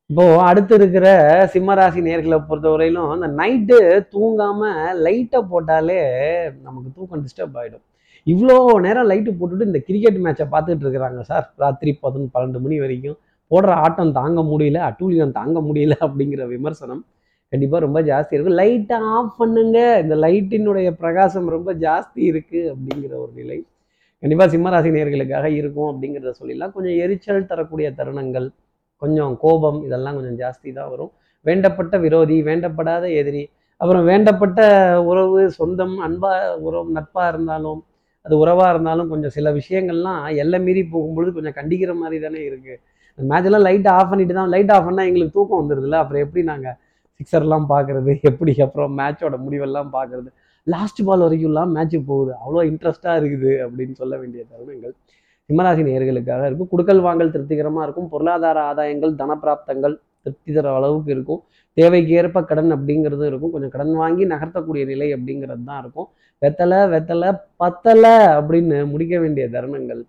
இப்போ 0.10 0.24
அடுத்து 0.48 0.74
இருக்கிற 0.80 1.08
சிம்மராசி 1.54 2.00
நேர்களை 2.08 2.38
பொறுத்தவரையிலும் 2.48 3.12
அந்த 3.16 3.28
நைட்டு 3.39 3.78
தூங்காம 4.13 4.72
லைட்டை 5.06 5.39
போட்டாலே 5.52 6.00
நமக்கு 6.66 6.89
தூக்கம் 6.96 7.24
டிஸ்டர்ப் 7.26 7.58
ஆகிடும் 7.62 7.84
இவ்வளோ 8.28 8.58
நேரம் 8.86 9.08
லைட்டு 9.12 9.32
போட்டுட்டு 9.39 9.70
இந்த 9.70 9.80
கிரிக்கெட் 9.88 10.20
மேட்சை 10.26 10.46
பார்த்துட்டு 10.54 10.86
இருக்கிறாங்க 10.86 11.22
சார் 11.32 11.46
ராத்திரி 11.63 11.92
பதினொன்று 12.04 12.34
பன்னெண்டு 12.36 12.62
மணி 12.66 12.78
வரைக்கும் 12.84 13.18
போடுற 13.52 13.72
ஆட்டம் 13.86 14.13
தாங்க 14.20 14.42
முடியல 14.52 14.80
அட்டூழியம் 14.89 15.36
தாங்க 15.39 15.60
முடியல 15.68 15.96
அப்படிங்கிற 16.06 16.46
விமர்சனம் 16.54 17.02
கண்டிப்பாக 17.54 17.82
ரொம்ப 17.86 18.00
ஜாஸ்தி 18.10 18.34
இருக்கும். 18.36 18.60
லைட்டை 18.62 18.98
ஆஃப் 19.16 19.34
பண்ணுங்க. 19.39 19.78
இந்த 20.04 20.16
லைட்டினுடைய 20.26 20.89
பிரகாசம் 21.02 21.48
ரொம்ப 21.56 21.70
ஜாஸ்தி 21.86 22.22
இருக்குது 22.32 22.70
அப்படிங்கிற 22.74 23.13
ஒரு 23.24 23.34
நிலை. 23.42 23.58
கண்டிப்பாக 24.24 24.50
சிம்மராசி 24.54 24.89
நேர்களுக்காக 24.96 25.48
இருக்கும் 25.60 25.89
அப்படிங்கிறத 25.92 26.34
சொல்லிடலாம். 26.39 26.74
கொஞ்சம் 26.76 26.98
எரிச்சல் 27.06 27.50
தரக்கூடிய 27.52 27.88
தருணங்கள் 28.00 28.48
கொஞ்சம் 29.04 29.34
கோபம் 29.44 29.80
இதெல்லாம் 29.88 30.18
கொஞ்சம் 30.18 30.38
ஜாஸ்தி 30.44 30.70
தான் 30.80 30.92
வரும். 30.94 31.12
வேண்டப்பட்ட 31.46 31.96
விரோதி 32.06 32.38
வேண்டப்படாத 32.50 33.06
எதிரி 33.22 33.44
அப்புறம் 33.82 34.06
வேண்டப்பட்ட 34.10 34.60
உறவு 35.10 35.39
சொந்தம் 35.60 35.96
அன்பா 36.08 36.32
உறவு 36.68 36.89
நட்பாக 36.98 37.32
இருந்தாலும் 37.34 37.82
அது 38.26 38.34
உறவாக 38.44 38.70
இருந்தாலும் 38.74 39.10
கொஞ்சம் 39.13 39.34
சில 39.38 39.48
விஷயங்கள்லாம் 39.60 40.22
எல்லை 40.44 40.60
மீறி 40.66 40.82
போகும்பொழுது 40.94 41.32
கொஞ்சம் 41.38 41.56
கண்டிக்கிற 41.60 41.94
மாதிரி 42.02 42.18
தானே 42.26 42.42
இருக்குது 42.50 42.78
இந்த 43.18 43.26
மேட்செல்லாம் 43.32 43.66
லைட் 43.68 43.89
ஆஃப் 43.96 44.12
பண்ணிட்டு 44.12 44.36
தான் 44.38 44.52
லைட் 44.54 44.72
ஆஃப் 44.76 44.86
பண்ணால் 44.88 45.10
எங்களுக்கு 45.10 45.36
தூக்கம் 45.38 45.62
வந்துடுதுல்ல 45.62 45.98
அப்புறம் 46.04 46.24
எப்படி 46.26 46.44
நாங்கள் 46.52 46.78
சிக்ஸர்லாம் 47.20 47.68
பார்க்குறது? 47.74 48.12
எப்படி 48.30 48.54
அப்புறம் 48.66 48.94
மேட்சோட 49.00 49.36
முடிவெல்லாம் 49.46 49.92
பார்க்குறது? 49.98 50.30
லாஸ்ட் 50.68 51.02
பால் 51.08 51.26
வரைக்கும்லாம் 51.26 51.74
மேட்ச் 51.78 51.98
போகுது. 52.12 52.32
அவ்வளோ 52.44 52.62
இன்ட்ரெஸ்டாக 52.72 53.20
இருக்குது 53.22 53.52
அப்படின்னு 53.66 53.96
சொல்ல 54.02 54.13
வேண்டிய 54.22 54.42
தருணங்கள். 54.52 54.94
சிம்மராசி 55.49 55.82
நேர்களுக்காக 55.88 56.43
இருக்கும். 56.49 56.69
குடுக்கல் 56.73 57.01
வாங்கல் 57.08 57.34
திருப்திகரமாக 57.36 57.86
இருக்கும். 57.88 58.10
பொருளாதார 58.13 58.58
ஆதாயங்கள் 58.69 59.13
தனப்பிராப்தங்கள் 59.21 59.95
திருப்தி 60.25 60.51
தர 60.58 60.67
அளவுக்கு 60.79 61.12
இருக்கும். 61.15 61.41
தேவைக்கு 61.77 62.12
ஏற்ப 62.19 62.43
கடன் 62.49 62.71
அப்படிங்கிறது 62.75 63.25
இருக்கும். 63.32 63.53
கொஞ்சம் 63.53 63.73
கடன் 63.75 63.95
வாங்கி 64.01 64.23
நகர்த்தக்கூடிய 64.34 64.84
நிலை 64.91 65.08
அப்படிங்கிறது 65.15 65.63
தான் 65.69 65.82
இருக்கும். 65.84 66.08
வெத்தலை 66.41 66.79
வெத்தலை 66.93 67.29
பத்தலை 67.63 68.13
அப்படின்னு 68.39 68.77
முடிக்க 68.91 69.19
வேண்டிய 69.23 69.45
தருணங்கள் 69.56 70.01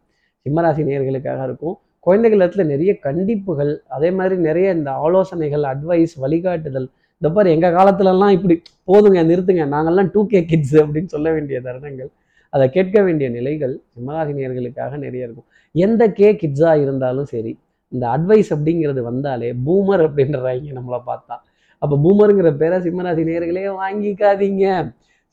சிம்மராசி 0.47 0.83
நேயர்களுக்காக 0.89 1.43
இருக்கும். 1.49 1.77
குழந்தைகள் 2.07 2.41
இடத்துல 2.41 2.65
நிறைய 2.73 2.93
கண்டிப்புகள் 3.07 3.73
அதே 3.97 4.09
மாதிரி 4.19 4.37
நிறைய 4.49 4.75
இந்த 4.79 4.91
ஆலோசனைகள் 5.05 5.65
அட்வைஸ் 5.73 6.15
வழிகாட்டுதல். 6.25 6.89
இந்த 7.23 7.29
பாரு 7.37 7.49
எங்கள் 7.57 7.77
காலத்துலலாம் 7.79 8.35
இப்படி 8.37 8.55
போதுங்க 8.91 9.21
நிறுத்துங்க 9.31 9.65
நாங்கள்லாம் 9.75 10.11
டூ 10.15 10.23
கே 10.33 10.41
கிட்ஸ் 10.51 10.77
அப்படின்னு 10.83 11.13
சொல்ல 11.15 11.29
வேண்டிய 11.37 11.59
தருணங்கள். 11.67 12.11
அதை 12.55 12.67
கேட்க 12.77 12.97
வேண்டிய 13.07 13.29
நிலைகள் 13.37 13.75
சிம்மராசினியர்களுக்காக 13.95 14.99
நிறைய 15.05 15.27
இருக்கும். 15.27 15.49
எந்த 15.85 16.03
கே 16.19 16.29
கிட்ஸாக 16.43 16.83
இருந்தாலும் 16.85 17.29
சரி 17.33 17.53
இந்த 17.93 18.05
அட்வைஸ் 18.17 18.51
அப்படிங்கிறது 18.57 19.01
வந்தாலே 19.11 19.49
பூமர் 19.67 20.05
அப்படின்றாங்க 20.09 20.75
நம்மளை 20.79 21.01
பார்த்தா. 21.11 21.37
அப்போ 21.83 21.97
பூமருங்கிற 22.05 22.51
பேரை 22.61 22.77
சிம்மராசி 22.87 23.23
நேர்களே 23.31 23.65
வாங்கிக்காதீங்க. 23.81 24.67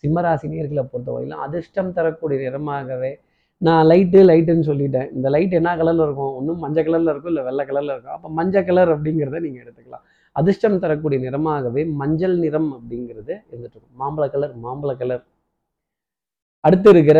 சிம்மராசி 0.03 0.45
நேர்களை 0.53 0.83
பொறுத்தவரையிலும் 0.91 1.43
அதிர்ஷ்டம் 1.45 1.91
தரக்கூடிய 1.97 2.37
நிறமாகவே 2.45 3.11
நான் 3.67 3.83
லைட்டு 3.89 4.19
லைட்டுன்னு 4.29 4.65
சொல்லிட்டேன். 4.69 5.09
இந்த 5.15 5.27
லைட் 5.33 5.53
என்ன 5.59 5.73
கலரில் 5.79 6.03
இருக்கும்? 6.05 6.31
ஒன்றும் 6.37 6.61
மஞ்சள் 6.63 6.85
கலரில் 6.87 7.11
இருக்கும் 7.13 7.31
இல்லை 7.33 7.43
வெள்ளை 7.47 7.63
கலரில் 7.69 7.93
இருக்கும். 7.95 8.15
அப்போ 8.17 8.29
மஞ்சள் 8.39 8.65
கலர் 8.69 8.91
அப்படிங்கிறத 8.95 9.39
நீங்கள் 9.45 9.63
எடுத்துக்கலாம். 9.63 10.05
அதிர்ஷ்டம் 10.39 10.79
தரக்கூடிய 10.83 11.19
நிறமாகவே 11.25 11.81
மஞ்சள் 12.01 12.35
நிறம் 12.45 12.69
அப்படிங்கிறது 12.77 13.33
இருந்துட்டு 13.51 13.77
இருக்கும். 13.77 13.95
மாம்பழ 14.01 14.25
கலர் 14.35 14.53
மாம்பழ 14.65 14.93
கலர் 15.01 15.23
அடுத்து 16.67 16.89
இருக்கிற 16.93 17.19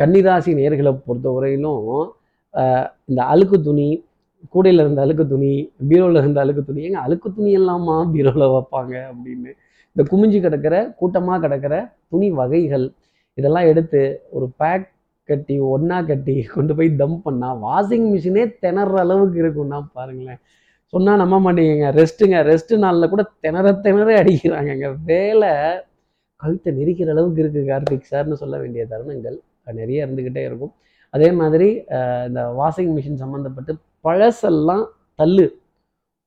கன்னிராசி 0.00 0.50
நேர்களை 0.58 0.92
பொறுத்தவரையிலும் 1.08 1.80
வரையிலும் 1.84 2.14
இந்த 3.10 3.20
அழுக்கு 3.32 3.56
துணி 3.66 3.88
கூடையில் 4.52 4.82
இருந்த 4.82 5.00
அழுக்கு 5.04 5.24
துணி 5.32 5.50
பீரோவில் 5.88 6.20
இருந்த 6.22 6.38
அழுக்கு 6.44 6.62
துணி 6.68 6.80
ஏங்க 6.86 7.00
அழுக்கு 7.06 7.28
துணி 7.36 7.50
எல்லாமா 7.58 7.96
பீரோவில் 8.14 8.52
வைப்பாங்க 8.54 8.94
அப்படின்னு. 9.10 9.50
இந்த 9.92 10.02
குமிஞ்சு 10.10 10.38
கிடக்கிற 10.46 10.74
கூட்டமாக 11.00 11.40
கிடக்கிற 11.44 11.74
துணி 12.12 12.28
வகைகள் 12.40 12.86
இதெல்லாம் 13.38 13.68
எடுத்து 13.72 14.00
ஒரு 14.36 14.46
பேக் 14.62 14.86
கட்டி 15.28 15.56
ஒன்றா 15.74 15.98
கட்டி 16.10 16.34
கொண்டு 16.54 16.72
போய் 16.78 16.88
தம் 17.02 17.20
பண்ணால் 17.26 17.60
வாஷிங் 17.66 18.08
மிஷினே 18.12 18.44
திணற 18.64 18.96
அளவுக்கு 19.04 19.38
இருக்கும்னா 19.42 19.78
பாருங்களேன். 19.98 20.40
சொன்னால் 20.92 21.20
நம்ப 21.22 21.36
மாட்டேங்க 21.44 21.90
ரெஸ்ட்டுங்க. 22.00 22.38
ரெஸ்ட்டு 22.50 22.80
நாளில் 22.84 23.12
கூட 23.12 23.22
திணற 23.44 23.72
திணற 23.86 24.08
அடிக்கிறாங்கங்க. 24.22 24.88
வேலை 25.10 25.52
கழுத்தை 26.42 26.70
நெரிக்கிற 26.78 27.10
அளவுக்கு 27.14 27.42
இருக்குது 27.42 27.68
கார்த்திக் 27.70 28.10
சார்னு 28.10 28.40
சொல்ல 28.42 28.56
வேண்டிய 28.62 28.82
தருணங்கள். 28.92 29.36
நிறைய 29.80 30.04
இருந்துக்கிட்டே 30.06 30.42
இருக்கும். 30.48 30.72
அதே 31.14 31.28
மாதிரி 31.40 31.68
இந்த 32.28 32.40
வாஷிங் 32.60 32.92
மிஷின் 32.96 33.20
சம்மந்தப்பட்டு 33.22 33.72
பழசெல்லாம் 34.06 34.84
தள்ளு 35.20 35.46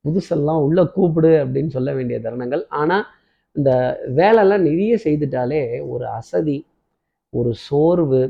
புதுசெல்லாம் 0.06 0.62
உள்ளே 0.67 0.84
கூப்பிடு 0.95 1.32
அப்படின்னு 1.43 1.71
சொல்ல 1.78 1.89
வேண்டிய 1.97 2.17
தருணங்கள். 2.26 2.63
ஆனால் 2.82 3.06
இந்த 3.56 3.71
வேலைலாம் 4.19 4.65
நிறைய 4.69 4.93
செய்துட்டாலே 5.06 5.62
ஒரு 5.93 6.06
அசதி 6.19 6.58
ஒரு 7.34 7.52
சோர்வு 7.67 8.21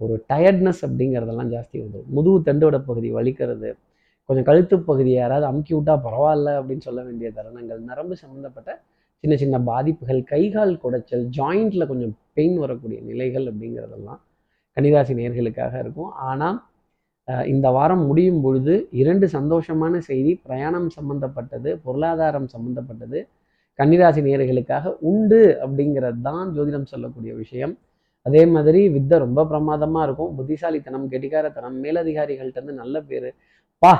ஒரு 0.00 0.14
டயர்ட்னஸ் 0.30 0.82
அப்படிங்கிறதெல்லாம் 0.86 1.52
ஜாஸ்தி 1.54 1.76
வந்துடும் 1.82 2.10
முதுகு 2.16 2.40
தண்டோட 2.48 2.76
பகுதி 2.88 3.08
வலிக்கிறது 3.16 3.70
கொஞ்சம் 4.28 4.46
கழுத்து 4.48 4.76
பகுதி 4.88 5.10
யாராவது 5.12 5.46
அமுக்கி 5.50 5.72
விட்டா 5.74 5.94
பரவாயில்ல 6.06 6.48
அப்படின்னு 6.58 6.86
சொல்ல 6.86 7.00
வேண்டிய 7.06 7.28
தருணங்கள். 7.38 7.80
நரம்பு 7.90 8.14
சம்மந்தப்பட்ட 8.22 8.70
சின்ன 9.22 9.34
சின்ன 9.42 9.56
பாதிப்புகள் 9.68 10.20
கைகால் 10.32 10.74
குடைச்சல் 10.82 11.24
ஜாயிண்ட்ல 11.36 11.84
கொஞ்சம் 11.90 12.14
பெயின் 12.36 12.58
வரக்கூடிய 12.62 12.98
நிலைகள் 13.10 13.46
அப்படிங்கிறதெல்லாம் 13.50 14.20
கன்னிராசி 14.76 15.14
நேர்களுக்காக 15.20 15.72
இருக்கும். 15.84 16.10
ஆனால் 16.30 16.58
இந்த 17.52 17.66
வாரம் 17.76 18.04
முடியும் 18.10 18.42
பொழுது 18.44 18.74
இரண்டு 19.00 19.26
சந்தோஷமான 19.34 19.94
செய்தி 20.10 20.32
பிரயாணம் 20.44 20.86
சம்பந்தப்பட்டது 20.98 21.70
பொருளாதாரம் 21.86 22.48
சம்பந்தப்பட்டது 22.54 23.18
கன்னிராசி 23.78 24.20
நேர்களுக்காக 24.28 24.92
உண்டு 25.10 25.40
அப்படிங்கிறது 25.64 26.20
தான் 26.28 26.46
ஜோதிடம் 26.56 26.88
சொல்லக்கூடிய 26.92 27.32
விஷயம். 27.42 27.74
அதே 28.26 28.42
மாதிரி 28.54 28.80
வித்தை 28.94 29.16
ரொம்ப 29.24 29.40
பிரமாதமாக 29.50 30.06
இருக்கும். 30.06 30.32
புத்திசாலித்தனம் 30.38 31.06
கெட்டிக்காரத்தனம் 31.12 31.76
மேலதிகாரிகள்கிட்ட 31.84 32.60
இருந்து 32.60 32.80
நல்ல 32.82 33.02
பேர். 33.10 33.28
பா 33.82 33.92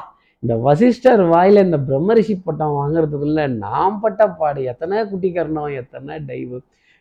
இந்த 0.42 0.56
வசிஷ்டர் 0.56 1.20
வாயில 1.20 1.62
இந்த 1.64 1.76
பிரம்மரிஷி 1.76 2.34
பட்டம் 2.44 2.74
வாங்குறதுக்குள்ள 2.74 3.48
நாம் 3.58 4.00
பட்ட 4.00 4.28
பாடு 4.28 4.62
எத்தனை 4.62 4.98
குட்டிக்கரணம் 5.04 5.72
எத்தனை 5.74 6.18
டைவு 6.26 6.58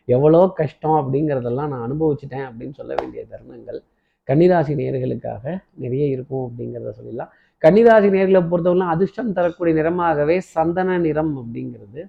எவ்வளோ 0.08 0.48
கஷ்டம் 0.48 0.96
அப்படிங்கிறதெல்லாம் 1.00 1.68
நான் 1.68 1.84
அனுபவிச்சிட்டேன் 1.88 2.46
அப்படின்னு 2.48 2.72
சொல்ல 2.72 2.94
வேண்டிய 2.94 3.24
தருணங்கள் 3.30 3.80
கன்னிராசி 4.28 4.74
நேர்களுக்காக 4.74 5.44
நிறைய 5.74 6.06
இருக்கும் 6.06 6.44
அப்படிங்கிறத 6.48 6.90
சொல்லிடலாம். 6.98 7.30
கன்னிராசி 7.62 8.08
நேர்களை 8.10 8.40
பொறுத்தவரைலாம் 8.48 8.88
அதிர்ஷ்டம் 8.88 9.32
தரக்கூடிய 9.32 9.74
நிறமாகவே 9.74 10.38
சந்தன 10.38 10.98
நிறம் 10.98 11.36
அப்படிங்கிறது 11.36 12.00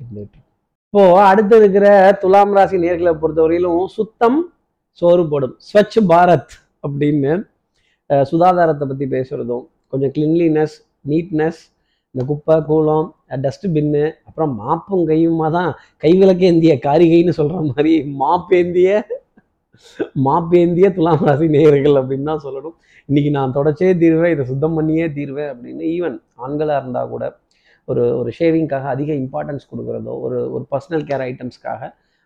இருந்துட்டு 0.00 0.38
இப்போ 0.86 1.20
அடுத்து 1.20 1.56
இருக்கிற 1.56 2.12
துலாம் 2.20 2.52
ராசி 2.52 2.76
நேர்களை 2.78 3.12
பொறுத்தவரையிலும் 3.12 3.86
சுத்தம் 3.86 4.38
சோறுபடும் 5.02 5.56
ஸ்வச் 5.72 5.98
பாரத் 6.08 6.54
அப்படின்னு 6.84 7.32
சுதாதாரத்தை 8.10 8.24
சுகாதாரத்தை 8.24 8.86
பற்றி 8.86 9.06
பேசுகிறதும் 9.06 9.66
கொஞ்சம் 9.92 10.12
கிளீன்லினஸ் 10.16 10.76
நீட்னஸ் 11.08 11.60
இந்த 12.14 12.22
குப்பை 12.24 12.56
கூலம் 12.68 13.08
டஸ்ட்பின்னு 13.44 14.04
அப்புறம் 14.24 14.52
மாப்பும் 14.60 15.04
கையுமா 15.08 15.48
தான் 15.50 15.70
கைவிளக்கேந்திய 16.02 16.74
காரிகைன்னு 16.86 17.30
சொல்கிற 17.30 17.60
மாதிரி 17.62 17.92
மாப்பேந்திய 18.22 18.90
மாப்பேந்திய 20.26 20.86
துலாம் 20.92 21.24
ராசி 21.24 21.46
நேயர்கள் 21.48 21.98
அப்படின்னு 22.00 22.24
தான் 22.24 22.44
சொல்லணும். 22.44 22.76
இன்னைக்கு 23.08 23.30
நான் 23.30 23.54
தொடச்சே 23.54 23.90
தீர்வேன் 23.98 24.32
இதை 24.32 24.44
சுத்தம் 24.44 24.74
பண்ணியே 24.74 25.04
தீர்வேன் 25.08 25.50
அப்படின்னு 25.52 25.84
ஈவன் 25.96 26.16
ஆண்களாக 26.38 26.80
இருந்தால் 26.80 27.08
கூட 27.08 27.24
ஒரு 27.88 28.02
ஒரு 28.18 28.30
ஷேவிங்காக 28.38 28.88
அதிக 28.88 29.10
இம்பார்ட்டன்ஸ் 29.14 29.68
கொடுக்குறதோ 29.70 30.14
ஒரு 30.20 30.38
ஒரு 30.50 30.64
பர்சனல் 30.72 31.04
கேர் 31.04 31.24
ஐட்டம்ஸ்க்காக 31.28 31.82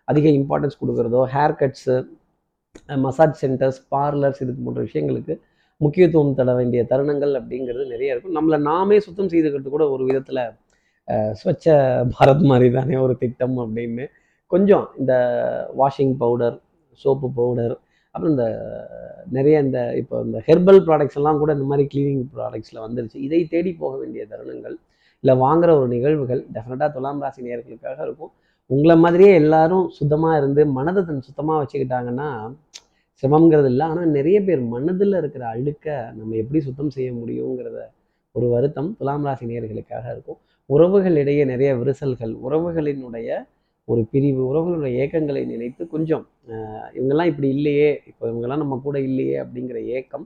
அதிக 0.07 0.27
importance 0.29 0.79
கொடுக்குறதோ 0.81 1.21
hair 1.33 1.55
cuts 1.61 1.95
massage 3.01 3.37
centres 3.41 3.79
parlours 3.91 4.41
இதுக்கு 4.43 4.63
போன்ற 4.63 4.81
விஷயங்களுக்கு 4.81 5.33
முக்கியத்துவம் 5.81 6.35
தர 6.39 6.53
வேண்டிய 6.59 6.81
தருணங்கள் 6.91 7.33
அப்படிங்கிறது 7.39 7.85
நிறைய 7.93 8.13
இருக்கும். 8.13 8.35
நம்மளை 8.37 8.57
நாமே 8.69 8.97
சுத்தம் 8.99 9.31
செய்துக்கிறது 9.33 9.69
கூட 9.75 9.85
ஒரு 9.89 10.03
விதத்தில் 10.09 10.43
ஸ்வச்ச 11.39 11.65
பாரத் 12.15 12.45
மாதிரி 12.51 12.67
தானே 12.77 12.97
ஒரு 13.05 13.15
திட்டம் 13.23 13.57
அப்படின்னு. 13.63 14.05
கொஞ்சம் 14.51 14.85
இந்த 14.99 15.13
வாஷிங் 15.81 16.13
பவுடர் 16.21 16.57
சோப்பு 17.03 17.27
பவுடர் 17.39 17.75
அப்புறம் 18.11 18.33
இந்த 18.33 18.45
நிறைய 19.35 19.59
இந்த 19.65 19.79
இப்போ 20.01 20.15
இந்த 20.25 20.39
ஹெர்பல் 20.47 20.81
ப்ராடக்ட்ஸ் 20.87 21.17
எல்லாம் 21.19 21.39
கூட 21.41 21.51
இந்த 21.57 21.65
மாதிரி 21.69 21.85
கிளீனிங் 21.93 22.23
ப்ராடக்ட்ஸில் 22.35 22.83
வந்துருச்சு. 22.85 23.17
இதை 23.27 23.39
தேடி 23.53 23.71
போக 23.83 23.93
வேண்டிய 24.01 24.23
தருணங்கள் 24.31 24.75
இல்லை 25.23 25.35
வாங்குற 25.45 25.69
ஒரு 25.79 25.87
நிகழ்வுகள் 25.95 26.41
டெஃபினட்டாக 26.55 26.89
துலாம் 26.95 27.21
ராசி 27.23 27.41
நேர்களுக்காக 27.47 27.99
இருக்கும். 28.07 28.31
உங்களை 28.69 28.95
மாதிரியே 29.03 29.31
எல்லாரும் 29.41 29.85
சுத்தமாக 29.97 30.37
இருந்து 30.37 30.61
மனதை 30.77 31.01
தன் 31.03 31.25
சுத்தமாக 31.27 31.57
வச்சுக்கிட்டாங்கன்னா 31.61 32.29
சிரமங்கிறது 33.23 33.69
இல்லை 33.69 33.85
ஆனால் 33.85 34.09
நிறைய 34.09 34.37
பேர் 34.41 34.61
மனதில் 34.67 35.17
இருக்கிற 35.19 35.43
அழுக்கை 35.47 35.97
நம்ம 36.15 36.35
எப்படி 36.35 36.59
சுத்தம் 36.59 36.89
செய்ய 36.89 37.09
முடியுங்கிறத 37.13 37.81
ஒரு 38.35 38.47
வருத்தம் 38.47 38.89
துலாம் 38.99 39.25
ராசி 39.25 39.45
நேர்களுக்காக 39.45 40.05
இருக்கும். 40.11 40.39
உறவுகளிடையே 40.69 41.43
நிறைய 41.45 41.69
விரிசல்கள் 41.75 42.33
உறவுகளினுடைய 42.43 43.29
ஒரு 43.87 44.01
பிரிவு 44.11 44.41
உறவுகளுடைய 44.49 44.99
ஏக்கங்களை 44.99 45.43
நினைத்து 45.45 45.83
கொஞ்சம் 45.87 46.23
இவங்கெல்லாம் 46.93 47.31
இப்படி 47.31 47.49
இல்லையே 47.49 47.89
இப்போ 48.07 48.23
இவங்கெல்லாம் 48.29 48.63
நம்ம 48.63 48.79
கூட 48.79 48.97
இல்லையே 48.99 49.35
அப்படிங்கிற 49.35 49.79
ஏக்கம் 49.97 50.25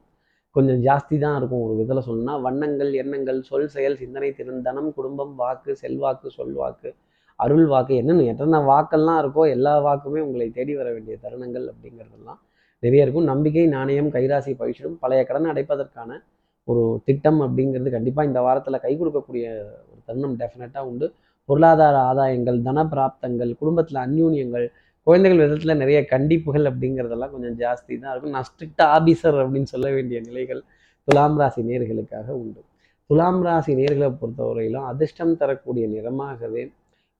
கொஞ்சம் 0.55 0.81
ஜாஸ்தி 0.81 1.15
தான் 1.17 1.37
இருக்கும் 1.37 1.63
ஒரு 1.65 1.73
விதத்தில் 1.73 2.05
சொல்லணும்னா 2.07 2.35
வண்ணங்கள் 2.41 2.91
எண்ணங்கள் 2.93 3.39
சொல் 3.41 3.67
செயல் 3.67 3.97
சிந்தனை 3.97 4.29
திறன் 4.31 4.61
தனம் 4.61 4.91
குடும்பம் 4.93 5.33
வாக்கு 5.35 5.73
செல்வாக்கு 5.75 6.29
சொல்வாக்கு 6.37 6.91
அருள் 7.39 7.67
வாக்கு 7.67 7.95
என்னென்ன 7.95 8.23
எத்தனை 8.23 8.59
வாக்கெல்லாம் 8.65 9.19
இருக்கோ 9.21 9.43
எல்லா 9.49 9.73
வாக்குமே 9.79 10.21
உங்களை 10.21 10.49
தேடி 10.49 10.75
வர 10.75 10.89
வேண்டிய 10.91 11.17
தருணங்கள் 11.25 11.67
அப்படிங்கிறதெல்லாம் 11.67 12.39
நிறைய 12.83 13.05
இருக்கும். 13.05 13.29
நம்பிக்கை 13.31 13.65
நாணயம் 13.75 14.09
கைராசி 14.15 14.51
பயிற்சிடும் 14.61 14.97
பழைய 15.03 15.21
கடனை 15.29 15.47
அடைப்பதற்கான 15.53 16.19
ஒரு 16.67 16.83
திட்டம் 17.07 17.39
அப்படிங்கிறது 17.45 17.89
கண்டிப்பாக 17.95 18.29
இந்த 18.29 18.39
வாரத்தில் 18.47 18.83
கை 18.85 18.93
கொடுக்கக்கூடிய 18.99 19.45
ஒரு 19.91 19.99
தருணம் 20.07 20.35
டெஃபினட்டாக 20.41 20.89
உண்டு. 20.89 21.07
பொருளாதார 21.49 21.95
ஆதாயங்கள் 22.09 22.59
தன 22.67 22.83
பிராப்தங்கள் 22.93 23.51
குடும்பத்தில் 23.59 23.99
அந்யூன்யங்கள் 24.05 24.65
குழந்தைகள் 25.07 25.41
விதத்தில் 25.41 25.79
நிறைய 25.81 25.99
கண்டிப்புகள் 26.13 26.65
அப்படிங்கிறதெல்லாம் 26.71 27.33
கொஞ்சம் 27.35 27.57
ஜாஸ்தி 27.61 27.93
தான் 28.01 28.11
இருக்கும். 28.13 28.35
நான் 28.37 28.47
ஸ்ட்ரிக்ட் 28.49 28.83
ஆபீசர் 28.95 29.37
அப்படின்னு 29.43 29.71
சொல்ல 29.73 29.89
வேண்டிய 29.97 30.19
நிலைகள் 30.27 30.61
துலாம் 31.07 31.37
ராசி 31.41 31.61
நேர்களுக்காக 31.69 32.27
உண்டு. 32.41 32.61
துலாம் 33.09 33.41
ராசி 33.47 33.73
நேர்களை 33.79 34.09
பொறுத்தவரையிலும் 34.21 34.87
அதிர்ஷ்டம் 34.91 35.37
தரக்கூடிய 35.41 35.85
நிறமாகவே 35.95 36.63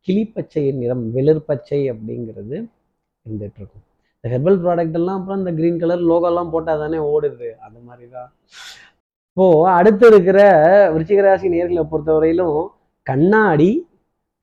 கிளிப்பச்சையின் 0.08 0.82
நிறம் 0.84 1.06
வெளிர்பச்சை 1.16 1.82
அப்படிங்கிறது 1.94 2.58
இருந்துட்டு 3.26 3.60
இருக்கும். 3.62 3.86
இந்த 4.28 4.36
ஹெர்பல் 4.36 4.58
ப்ராடக்ட் 4.64 4.96
எல்லாம் 5.00 5.18
அப்புறம் 5.20 5.40
இந்த 5.42 5.52
கிரீன் 5.58 5.80
கலர் 5.82 6.02
லோகோலாம் 6.10 6.50
போட்டால் 6.54 6.82
தானே 6.82 6.98
ஓடுது. 7.12 7.50
அந்த 7.66 7.78
மாதிரி 7.88 8.06
தான் 8.16 8.30
இப்போது 9.30 9.70
அடுத்து 9.76 10.06
இருக்கிற 10.12 10.40
விருச்சிகராசி 10.94 11.48
நேர்களை 11.54 11.84
பொறுத்தவரையிலும் 11.92 12.58
கண்ணாடி 13.08 13.70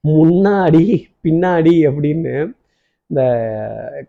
முன்னாடி 0.04 0.84
பின்னாடி 1.26 1.74
அப்படின்னு 1.88 2.32
இந்த 3.10 3.22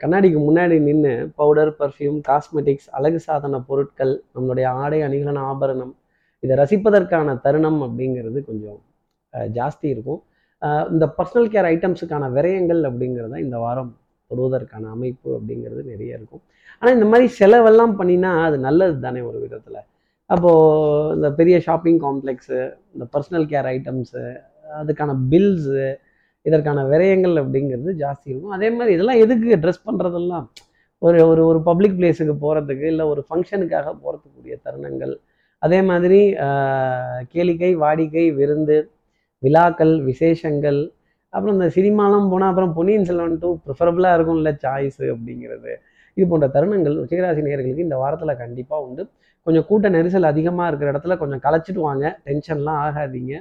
கண்ணாடிக்கு 0.04 0.40
முன்னாடி 0.46 0.78
நின்று 0.88 1.14
பவுடர் 1.42 1.74
பர்ஃப்யூம் 1.82 2.20
காஸ்மெட்டிக்ஸ் 2.30 2.88
அழகு 3.00 3.20
சாதன 3.26 3.62
பொருட்கள் 3.70 4.14
நம்மளுடைய 4.36 4.70
ஆடை 4.84 5.02
அணிகலன் 5.08 5.42
ஆபரணம் 5.50 5.94
இதை 6.44 6.56
ரசிப்பதற்கான 6.64 7.38
தருணம் 7.48 7.82
அப்படிங்கிறது 7.88 8.42
கொஞ்சம் 8.50 8.80
ஜாஸ்தி 9.60 9.88
இருக்கும். 9.96 10.22
இந்த 10.94 11.06
பர்சனல் 11.20 11.52
கேர் 11.54 11.70
ஐட்டம்ஸுக்கான 11.74 12.32
விரயங்கள் 12.40 12.84
அப்படிங்கிறத 12.90 13.40
இந்த 13.48 13.58
வாரம் 13.66 13.94
தொடுவதற்கான 14.30 14.90
அமைப்பு 14.96 15.30
அப்படிங்கிறது 15.38 15.82
நிறைய 15.92 16.18
இருக்கும். 16.18 16.44
ஆனால் 16.80 16.96
இந்த 16.98 17.08
மாதிரி 17.12 17.28
செலவெல்லாம் 17.40 17.94
பண்ணினா 18.00 18.32
அது 18.48 18.58
நல்லது 18.68 18.98
தானே 19.06 19.22
ஒரு 19.30 19.38
விதத்தில். 19.44 19.82
அப்போது 20.30 21.14
இந்த 21.18 21.28
பெரிய 21.40 21.56
ஷாப்பிங் 21.68 22.00
காம்ப்ளெக்ஸு 22.06 22.60
இந்த 22.94 23.06
பர்சனல் 23.14 23.48
கேர் 23.52 23.70
ஐட்டம்ஸு 23.76 24.24
அதுக்கான 24.82 25.12
பில்ஸு 25.32 25.86
இதற்கான 26.46 26.80
விரயங்கள் 26.92 27.36
அப்படிங்கிறது 27.42 27.92
ஜாஸ்தி 28.02 28.28
இருக்கும். 28.32 28.56
அதே 28.58 28.70
மாதிரி 28.78 28.94
இதெல்லாம் 28.96 29.22
எதுக்கு 29.26 29.62
ட்ரெஸ் 29.64 29.86
பண்ணுறதெல்லாம் 29.88 30.48
ஒரு 31.02 31.20
ஒரு 31.30 31.42
ஒரு 31.50 31.60
பப்ளிக் 31.70 31.96
பிளேஸுக்கு 32.00 32.36
போகிறதுக்கு 32.44 32.86
இல்லை 32.94 33.06
ஒரு 33.14 33.22
ஃபங்க்ஷனுக்காக 33.28 33.88
போகிறதுக்குரிய 34.04 34.56
தருணங்கள். 34.68 35.14
அதே 35.66 35.80
மாதிரி 35.90 36.20
கேளிக்கை 37.34 37.72
வாடிக்கை 37.84 38.26
விருந்து 38.40 38.78
விழாக்கள் 39.44 39.94
விசேஷங்கள் 40.10 40.80
அப்புறம் 41.36 41.56
இந்த 41.58 41.68
சினிமாலாம் 41.78 42.30
போனால் 42.32 42.50
அப்புறம் 42.50 42.74
பொன்னியின் 42.78 43.08
செல்வன் 43.10 43.38
டூ 43.44 43.50
ப்ரிஃபரபுளாக 43.66 44.18
இருக்கும்ல 44.18 44.52
சாய்ஸு 44.64 45.06
அப்படிங்கிறது. 45.14 45.74
இது 46.18 46.26
போன்ற 46.32 46.48
தருணங்கள் 46.56 46.96
ருச்சிகராசி 47.00 47.42
நேர்களுக்கு 47.48 47.86
இந்த 47.88 47.98
வாரத்தில் 48.04 48.40
கண்டிப்பாக 48.44 48.86
உண்டு. 48.88 49.04
கொஞ்சம் 49.48 49.66
கூட்ட 49.70 49.90
நெரிசல் 49.90 50.28
அதிகமாக 50.32 50.68
இருக்கிற 50.70 50.92
இடத்துல 50.94 51.18
கொஞ்சம் 51.18 51.42
களைச்சிட்டு 51.46 51.82
வாங்க. 51.88 52.06
டென்ஷன்லாம் 52.28 52.80
ஆகாதீங்க. 52.86 53.34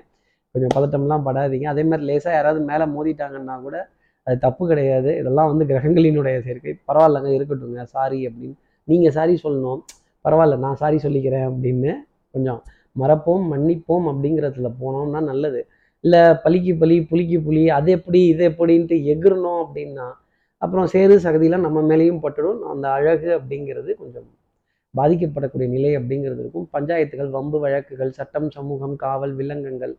கொஞ்சம் 0.55 0.73
பதட்டம்லாம் 0.77 1.25
படாதீங்க. 1.29 1.67
அதே 1.75 1.83
மாதிரி 1.85 2.05
லேசாக 2.09 2.35
யாராவது 2.35 2.61
மேலே 2.71 2.85
மோதிட்டாங்கன்னா 2.97 3.55
கூட 3.61 3.77
அது 4.27 4.37
தப்பு 4.39 4.65
கிடையாது. 4.69 5.11
இதெல்லாம் 5.21 5.49
வந்து 5.53 5.65
கிரகங்களினுடைய 5.71 6.37
சேர்க்கை. 6.43 6.75
பரவாயில்லங்க 6.89 7.31
இருக்கட்டுங்க 7.39 7.83
சாரி 7.95 8.21
அப்படின்னு. 8.29 8.57
நீங்கள் 8.89 9.15
சாரி 9.19 9.35
சொல்லணும். 9.43 9.81
பரவாயில்ல 10.25 10.57
நான் 10.59 10.81
சாரி 10.83 10.97
சொல்லிக்கிறேன் 10.97 11.47
அப்படின்னு 11.51 11.93
கொஞ்சம் 12.35 12.61
மறப்போம் 13.03 13.45
மன்னிப்போம் 13.53 14.07
அப்படிங்கிறதுல 14.11 14.69
போனோம்னா 14.83 15.21
நல்லது. 15.31 15.61
இல்லை 16.05 16.23
பலிக்கு 16.45 16.73
பலி 16.83 16.97
புளிக்கு 17.11 17.39
புலி 17.47 17.63
அது 17.79 17.91
எப்படி 17.99 18.21
இது 18.33 18.43
எப்படின்ட்டு 18.51 18.97
எகிரணும் 19.13 19.61
அப்படின்னா 19.65 20.07
அப்புறம் 20.63 20.87
சேறு 20.95 21.15
சகதியெலாம் 21.27 21.67
நம்ம 21.67 21.79
மேலேயும் 21.91 22.23
பட்டுடும். 22.25 22.61
அந்த 22.73 22.87
அழகு 22.97 23.29
அப்படிங்கிறது 23.39 23.91
கொஞ்சம் 24.03 24.29
பாதிக்கப்படக்கூடிய 24.95 25.69
நிலை 25.77 25.93
அப்படிங்கிறது 25.99 26.41
இருக்கும். 26.45 26.67
பஞ்சாயத்துகள் 26.77 27.31
வம்பு 27.37 27.59
வழக்குகள் 27.65 28.13
சட்டம் 28.19 28.49
சமூகம் 28.57 28.95
காவல் 29.05 29.35
வில்லங்கங்கள் 29.41 29.95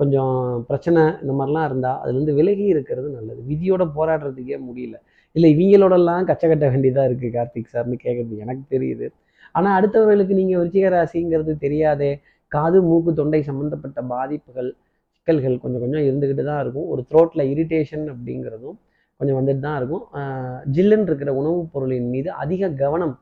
கொஞ்சம் 0.00 0.34
பிரச்சனை 0.68 1.00
இந்த 1.22 1.32
மாதிரிலாம் 1.38 1.66
இருந்தால் 1.70 1.98
அதுலேருந்து 2.02 2.34
விலகி 2.38 2.66
இருக்கிறது 2.74 3.08
நல்லது. 3.16 3.40
விதியோட 3.50 3.82
போராடுறதுக்கே 3.96 4.58
முடியல. 4.68 4.96
இல்லை 5.36 5.48
இவங்களோடலாம் 5.54 6.24
கச்ச 6.30 6.44
கட்ட 6.48 6.64
வேண்டியதாக 6.72 7.08
இருக்குது 7.08 7.34
கார்த்திக் 7.36 7.72
சார்னு 7.74 7.96
கேட்குறது 8.04 8.42
எனக்கு 8.44 8.64
தெரியுது. 8.74 9.06
ஆனால் 9.58 9.76
அடுத்தவர்களுக்கு 9.78 10.34
நீங்கள் 10.40 10.60
விருச்சிக 10.60 10.88
ராசிங்கிறது 10.96 11.54
தெரியாதே 11.66 12.10
காது 12.52 12.78
மூக்கு 12.88 13.10
தொண்டை 13.20 13.40
சம்மந்தப்பட்ட 13.50 14.00
பாதிப்புகள் 14.14 14.70
சிக்கல்கள் 15.22 15.56
கொஞ்சம் 15.62 15.82
கொஞ்சம் 15.82 16.04
இருந்துக்கிட்டு 16.08 16.44
தான் 16.50 16.60
இருக்கும். 16.64 16.86
ஒரு 16.92 17.02
த்ரோட்டில் 17.10 17.42
இரிட்டேஷன் 17.52 18.04
அப்படிங்கிறதும் 18.12 18.76
கொஞ்சம் 19.20 19.38
வந்துட்டு 19.38 19.62
தான் 19.66 19.76
இருக்கும். 19.80 20.04
ஜில்லுன்னு 20.76 21.08
இருக்கிற 21.10 21.32
உணவுப் 21.40 21.68
பொருளின் 21.74 22.08
மீது 22.14 22.28
அதிக 22.42 22.70
கவனம் 22.82 23.14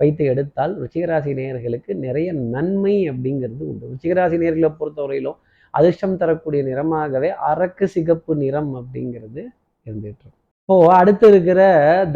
வைத்து 0.00 0.22
எடுத்தால் 0.32 0.72
ருச்சிகராசி 0.82 1.32
நேயர்களுக்கு 1.40 1.92
நிறைய 2.06 2.28
நன்மை 2.54 2.94
அப்படிங்கிறது 3.10 3.64
உண்டு. 3.72 3.90
ருச்சிகராசி 3.92 4.38
நேர்களை 4.44 4.70
பொறுத்தவரையிலும் 4.80 5.38
அதிர்ஷ்டம் 5.74 6.18
தரக்கூடிய 6.22 6.62
நிறமாகவே 6.70 7.30
அரக்கு 7.50 7.86
சிகப்பு 7.94 8.32
நிறம் 8.42 8.72
அப்படிங்கிறது 8.80 9.42
இருந்துகிட்டு 9.86 10.24
இருக்கும். 10.24 10.40
இப்போ 10.62 10.74
அடுத்து 10.98 11.26
இருக்கிற 11.32 11.60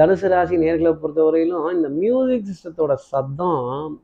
தனுசு 0.01 0.29
ராசி 0.33 0.57
நேர்களை 0.65 0.93
பொறுத்தவரையிலும் 1.03 1.67
இந்த 1.77 1.89
மியூசிக் 2.03 2.49
சிஸ்டத்தோட 2.51 2.93
சத்தம் 3.13 3.95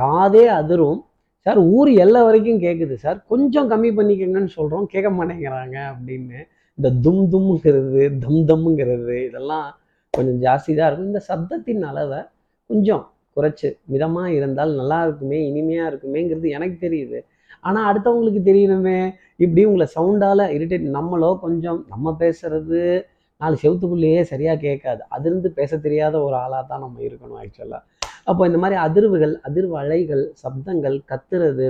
காதே 0.00 0.44
அதிரும். 0.60 1.00
சார் 1.46 1.60
ஊர் 1.76 1.90
எல்லா 2.04 2.20
வரைக்கும் 2.26 2.60
கேட்குது 2.64 2.94
சார் 3.04 3.18
கொஞ்சம் 3.30 3.68
கம்மி 3.72 3.90
பண்ணிக்கங்கன்னு 3.98 4.52
சொல்கிறோம் 4.58 4.86
கேட்க 4.92 5.08
மாட்டேங்கிறாங்க. 5.18 5.76
அப்படின்னு 5.92 6.38
இந்த 6.78 6.88
தும் 7.04 7.24
தும்ங்கிறது 7.32 8.02
தம் 8.24 8.44
தம்ங்கிறது 8.50 9.16
இதெல்லாம் 9.28 9.66
கொஞ்சம் 10.14 10.38
ஜாஸ்தி 10.44 10.72
தான் 10.78 10.88
இருக்கும். 10.88 11.10
இந்த 11.12 11.22
சப்தத்தின் 11.30 11.82
அளவை 11.90 12.20
கொஞ்சம் 12.70 13.02
குறைச்சி 13.36 13.68
மிதமாக 13.92 14.30
இருந்தால் 14.38 14.72
நல்லா 14.80 14.98
இருக்குமே 15.06 15.38
இனிமையாக 15.50 15.90
இருக்குமேங்கிறது 15.90 16.48
எனக்கு 16.56 16.76
தெரியுது. 16.86 17.18
ஆனால் 17.68 17.86
அடுத்தவங்களுக்கு 17.90 18.40
தெரியணுமே. 18.50 18.98
இப்படி 19.44 19.62
உங்களை 19.68 19.86
சவுண்டால் 19.96 20.44
இரிட்டேட் 20.56 20.86
நம்மளோ 20.98 21.30
கொஞ்சம் 21.44 21.80
நம்ம 21.92 22.14
பேசுறது 22.22 22.80
நாலு 23.40 23.56
செவத்துக்குள்ளேயே 23.62 24.20
சரியாக 24.32 24.58
கேட்காது. 24.66 25.02
அதிர்ந்து 25.16 25.48
பேச 25.58 25.78
தெரியாத 25.86 26.14
ஒரு 26.26 26.36
ஆளாக 26.44 26.62
தான் 26.70 26.84
நம்ம 26.84 27.00
இருக்கணும் 27.08 27.40
ஆக்சுவலாக 27.42 27.82
அப்போ 28.26 28.46
இந்த 28.46 28.58
மாதிரி 28.58 28.76
அதிர்வுகள் 28.80 29.34
அதிர்வு 29.48 29.74
அலைகள் 29.74 30.32
சப்தங்கள் 30.42 30.96
கத்துறது 31.08 31.66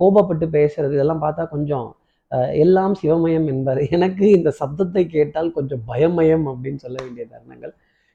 கோபப்பட்டு 0.00 0.46
பேசுறது 0.56 0.92
இதெல்லாம் 0.92 1.22
பார்த்தா 1.22 1.48
கொஞ்சம் 1.48 1.88
எல்லாம் 2.56 2.94
சிவமயம் 3.02 3.46
என்பார் 3.46 3.78
எனக்கு 3.88 4.30
இந்த 4.30 4.50
சப்தத்தை 4.60 5.02
கேட்டால் 5.06 5.52
கொஞ்சம் 5.52 5.82
பயமயம் 5.88 6.44
அப்படின்னு 6.50 6.76
சொல்ல 6.76 6.98
வேண்டிய 7.04 7.26
தருணங்கள் 7.26 7.72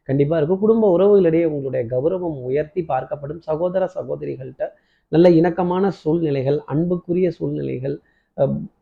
கண்டிப்பாக 0.09 0.39
இருக்கும். 0.39 0.59
குடும்ப 0.59 0.89
உறவுகளிடையே 0.97 1.45
உங்களுடைய 1.45 1.83
கௌரவம் 1.93 2.37
உயர்த்தி 2.41 2.85
பார்க்கப்படும். 2.87 3.39
சகோதர 3.39 3.83
சகோதரிகள்கிட்ட 3.95 4.65
நல்ல 5.11 5.29
இணக்கமான 5.29 5.89
சூழ்நிலைகள் 6.01 6.59
அன்புக்குரிய 6.65 7.31
சூழ்நிலைகள் 7.31 7.95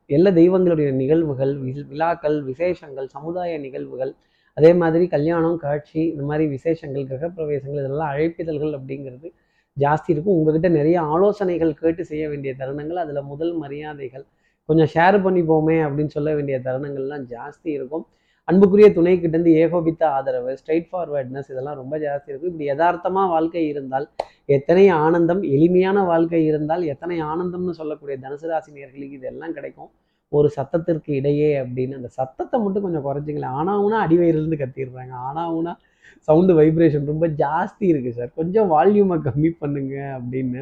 எல்லா 0.06 0.32
தெய்வங்களுடைய 0.32 0.92
நிகழ்வுகள் 0.94 1.62
வி- 1.62 1.88
விழாக்கள் 1.88 2.44
விசேஷங்கள் 2.44 3.08
சமுதாய 3.08 3.58
நிகழ்வுகள் 3.58 4.12
அதே 4.58 4.72
மாதிரி 4.82 5.06
கல்யாணம் 5.16 5.58
காட்சி 5.66 6.00
இந்த 6.14 6.24
மாதிரி 6.30 6.46
விசேஷங்கள் 6.56 7.06
கிரகப்பிரவேசங்கள் 7.12 7.82
இதெல்லாம் 7.84 8.12
அழைப்பிதழ்கள் 8.14 8.74
அப்படிங்கிறது 8.78 9.28
ஜாஸ்தி 9.78 10.10
இருக்கும். 10.14 10.36
உங்ககிட்ட 10.38 10.70
நிறைய 10.80 10.98
ஆலோசனைகள் 11.14 11.72
கேட்டு 11.82 12.04
செய்ய 12.12 12.24
வேண்டிய 12.32 12.52
தருணங்கள் 12.60 13.00
அதில் 13.04 13.30
முதல் 13.32 13.54
மரியாதைகள் 13.62 14.26
கொஞ்சம் 14.70 14.92
ஷேர் 14.96 15.18
பண்ணிப்போமே 15.24 15.78
அப்படின்னு 15.86 16.16
சொல்ல 16.18 16.30
வேண்டிய 16.36 16.58
தருணங்கள்லாம் 16.68 17.26
ஜாஸ்தி 17.34 17.70
இருக்கும். 17.78 18.06
அன்புக்குரிய 18.48 18.88
துணைக்கிட்டேருந்து 18.96 19.52
ஏகோபித்த 19.64 20.04
ஆதரவு 20.18 20.54
ஸ்ட்ரைட் 20.60 20.88
ஃபார்வர்ட்னஸ் 20.92 21.50
இதெல்லாம் 21.52 21.78
ரொம்ப 21.82 21.96
ஜாஸ்தி 22.06 22.30
இருக்கும். 22.32 22.52
இப்படி 22.52 22.70
யதார்த்தமாக 22.72 23.32
வாழ்க்கை 23.34 23.64
இருந்தால் 23.68 24.08
எத்தனை 24.56 24.86
ஆனந்தம் 25.04 25.42
எளிமையான 25.56 26.00
வாழ்க்கை 26.12 26.42
இருந்தால் 26.46 26.84
எத்தனை 26.94 27.18
ஆனந்தம்னு 27.32 27.76
சொல்லக்கூடிய 27.82 28.18
தனுசு 28.26 28.48
ராசினியர்களுக்கு 28.54 29.20
இதெல்லாம் 29.22 29.54
கிடைக்கும். 29.58 29.92
ஒரு 30.38 30.48
சத்தத்திற்கு 30.58 31.12
இடையே 31.20 31.50
அப்படின்னு 31.64 31.98
அந்த 32.00 32.10
சத்தத்தை 32.20 32.58
மட்டும் 32.66 32.86
கொஞ்சம் 32.86 33.06
குறைச்சிங்களேன் 33.08 33.56
ஆனாவுனா 33.60 33.98
அடிவயிறுலேருந்து 34.06 34.62
கத்திடுறாங்க. 34.64 35.14
ஆனாவுனா 35.28 35.74
சவுண்டு 36.28 36.54
வைப்ரேஷன் 36.60 37.10
ரொம்ப 37.12 37.28
ஜாஸ்தி 37.44 37.86
இருக்குது 37.92 38.18
சார். 38.20 38.32
கொஞ்சம் 38.40 38.70
வால்யூமை 38.76 39.18
கம்மி 39.28 39.52
பண்ணுங்க 39.62 39.96
அப்படின்னு. 40.20 40.62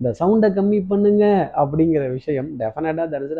இந்த 0.00 0.10
சவுண்டை 0.20 0.48
கம்மி 0.58 0.78
பண்ணுங்க 0.92 1.24
அப்படிங்கிற 1.62 2.04
விஷயம் 2.18 2.48
டெஃபினட்டாக 2.60 3.08
தனுசு 3.14 3.34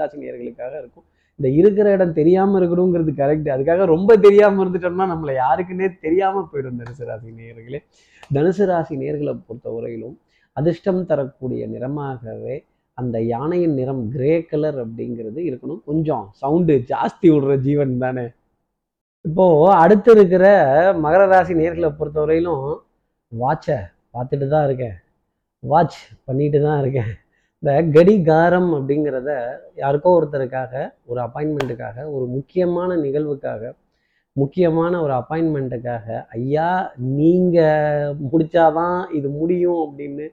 இருக்கும். 0.83 1.07
இந்த 1.41 1.49
இருக்கிற 1.59 1.87
இடம் 1.97 2.17
தெரியாமல் 2.19 2.59
இருக்கணுங்கிறது 2.59 3.13
கரெக்ட் 3.21 3.49
அதுக்காக 3.55 3.85
ரொம்ப 3.95 4.17
தெரியாமல் 4.25 4.63
இருந்துட்டோம்னா 4.63 5.07
நம்மளை 5.13 5.35
யாருக்குன்னே 5.45 5.89
தெரியாமல் 6.07 6.51
போயிடும் 6.51 6.81
தனுசு 6.81 7.05
ராசி 7.09 7.31
நேயர்களே 7.39 7.81
தனுசு 8.35 8.65
ராசி 8.71 8.95
நேர்களை 9.03 9.33
பொறுத்தவரையிலும் 9.49 10.17
அதிர்ஷ்டம் 10.57 11.01
தரக்கூடிய 11.11 11.67
நிறமாகவே 11.75 12.57
அந்த 12.99 13.17
யானையின் 13.33 13.77
நிறம் 13.79 14.03
கிரே 14.15 14.33
கலர் 14.51 14.79
அப்படிங்கிறது 14.85 15.41
இருக்கணும். 15.49 15.83
கொஞ்சம் 15.91 16.25
சவுண்டு 16.41 16.75
ஜாஸ்தி 16.93 17.29
விடுற 17.35 17.55
ஜீவன் 17.67 17.95
தானே. 18.05 18.27
இப்போ 19.25 19.45
அடுத்து 19.83 20.11
இருக்கிற 20.17 20.45
மகர 21.05 21.23
ராசி 21.33 21.55
நேர்களை 21.61 21.91
பொறுத்தவரையிலும் 21.99 22.65
வாட்சை 23.33 23.79
பார்த்துட்டு 24.15 24.47
தான் 24.55 24.67
இருக்கேன். 24.69 24.97
வாட்ச் 25.63 25.99
பண்ணிட்டு 26.29 26.59
தான் 26.67 26.81
இருக்கேன். 26.83 27.13
இந்த 27.63 27.73
கடிகாரம் 27.95 28.71
அப்படிங்கிறத 28.77 29.31
யாருக்கோ 29.83 30.13
ஒருத்தருக்காக 30.19 30.73
ஒரு 31.11 31.19
அப்பாயின்மெண்ட்டுக்காக 31.27 31.97
ஒரு 32.15 32.25
முக்கியமான 32.37 32.97
நிகழ்வுக்காக 33.05 33.71
முக்கியமான 34.37 34.93
ஒரு 35.05 35.13
அப்பாயின்மெண்ட்டுக்காக 35.21 36.07
ஐயா 36.39 36.69
நீங்கள் 37.19 38.15
முடிச்சாதான் 38.31 38.99
இது 39.19 39.29
முடியும் 39.41 39.81
அப்படின்னு 39.87 40.27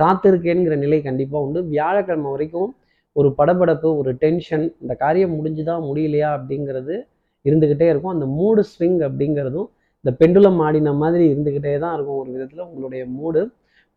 காத்திருக்கேங்கிற 0.00 0.74
நிலை 0.84 0.98
கண்டிப்பாக 1.08 1.44
உண்டு. 1.46 1.60
வியாழக்கிழமை 1.74 2.30
வரைக்கும் 2.34 2.70
ஒரு 3.16 3.28
படபடப்பு 3.38 3.88
ஒரு 4.00 4.10
டென்ஷன் 4.22 4.64
இந்த 4.82 4.94
காரியம் 5.02 5.34
முடிஞ்சுதா 5.38 5.74
முடியலையா 5.88 6.28
அப்படிங்கிறது 6.38 6.96
இருந்துக்கிட்டே 7.44 7.86
இருக்கும். 7.92 8.14
அந்த 8.16 8.26
மூடு 8.38 8.62
ஸ்விங் 8.72 9.00
அப்படிங்கிறதும் 9.08 9.68
இந்த 10.04 10.10
பெண்டுலம் 10.20 10.60
ஆடின 10.66 10.92
மாதிரி 11.02 11.24
இருந்துக்கிட்டே 11.32 11.72
தான் 11.84 11.94
இருக்கும். 11.96 12.18
ஒரு 12.22 12.30
விதத்தில் 12.34 12.66
உங்களுடைய 12.68 13.02
மூடு 13.18 13.42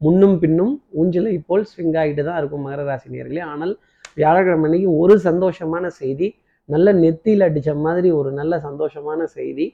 முன்னும் 0.02 0.38
பின்னும் 0.44 0.74
ஊஞ்சலை 1.00 1.34
போல் 1.50 1.68
ஸ்விங் 1.72 1.98
ஆகிட்டு 2.02 2.24
தான் 2.30 2.40
இருக்கும் 2.42 2.64
மகர 2.68 2.84
ராசி 2.88 3.08
நேர்களே. 3.16 3.42
ஆனால் 3.52 3.74
வியாழக்கிழமை 4.20 4.66
அன்னைக்கு 4.70 4.90
ஒரு 5.02 5.16
சந்தோஷமான 5.28 5.86
செய்தி 6.00 6.28
நல்ல 6.70 6.88
நெத்தியில் 7.04 7.46
அடித்த 7.48 7.72
மாதிரி 7.86 8.10
ஒரு 8.20 8.30
நல்ல 8.40 8.54
சந்தோஷமான 8.68 9.22
செய்தி 9.38 9.66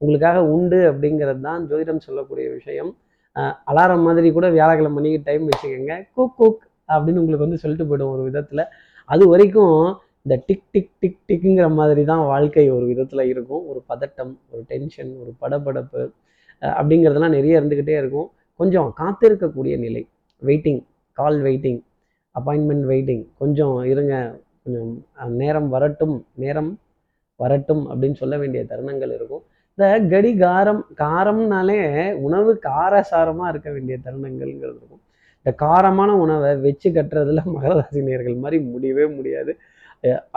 உங்களுக்காக 0.00 0.38
உண்டு 0.54 0.78
அப்படிங்கிறது 0.90 1.42
தான் 1.48 1.62
ஜோதிடம் 1.70 2.04
சொல்லக்கூடிய 2.06 2.46
விஷயம். 2.56 2.90
அலாரம் 3.70 4.04
மாதிரி 4.06 4.28
கூட 4.36 4.46
வியாழக்கிழமை 4.56 4.96
மணிக்கு 4.96 5.20
டைம் 5.28 5.44
வச்சுக்கோங்க. 5.48 5.94
குக் 6.16 6.36
குக் 6.40 6.62
அப்படின்னு 6.88 7.20
உங்களுக்கு 7.22 7.46
வந்து 7.46 7.62
சொல்லிட்டு 7.62 7.86
போயிடும் 7.90 8.12
ஒரு 8.14 8.22
விதத்தில். 8.28 8.64
அது 9.08 9.24
வரைக்கும் 9.32 9.78
இந்த 10.26 10.36
டிக் 10.46 10.66
டிக் 10.74 10.92
டிக் 11.02 11.18
டிக்குங்கிற 11.30 11.66
மாதிரி 11.78 12.02
தான் 12.10 12.22
வாழ்க்கை 12.32 12.64
ஒரு 12.76 12.84
விதத்தில் 12.90 13.30
இருக்கும். 13.32 13.64
ஒரு 13.70 13.80
பதட்டம் 13.90 14.32
ஒரு 14.52 14.62
டென்ஷன் 14.72 15.10
ஒரு 15.22 15.32
படபடப்பு 15.42 16.02
அப்படிங்கிறதெல்லாம் 16.78 17.36
நிறைய 17.38 17.60
இருந்துக்கிட்டே 17.60 17.96
இருக்கும். 18.02 18.28
கொஞ்சம் 18.60 18.88
காத்திருக்கக்கூடிய 19.00 19.74
நிலை. 19.84 20.02
Waiting 20.42 20.80
call 21.18 21.38
waiting 21.46 21.80
appointment 22.34 22.86
waiting 22.92 23.24
கொஞ்சம் 23.42 23.76
இருங்க. 23.92 24.14
கொஞ்சம் 24.64 24.92
நேரம் 25.42 25.68
வரட்டும் 25.74 26.16
நேரம் 26.44 26.70
வரட்டும் 27.40 27.82
அப்படின்னு 27.90 28.20
சொல்ல 28.22 28.34
வேண்டிய 28.42 28.60
தருணங்கள் 28.70 29.12
இருக்கும். 29.18 29.44
இந்த 29.78 29.86
கடிகாரம் 30.10 30.82
காரம்னாலே 31.00 31.78
உணவு 32.26 32.50
காரசாரமாக 32.66 33.48
இருக்க 33.52 33.68
வேண்டிய 33.76 33.96
தருணங்கள்ங்கிறது 34.04 34.78
இருக்கும். 34.80 35.00
இந்த 35.40 35.50
காரமான 35.62 36.10
உணவை 36.24 36.50
வச்சு 36.66 36.88
கட்டுறதுல 36.96 37.42
மகராசினியர்கள் 37.54 38.36
மாதிரி 38.44 38.58
முடியவே 38.74 39.06
முடியாது. 39.16 39.52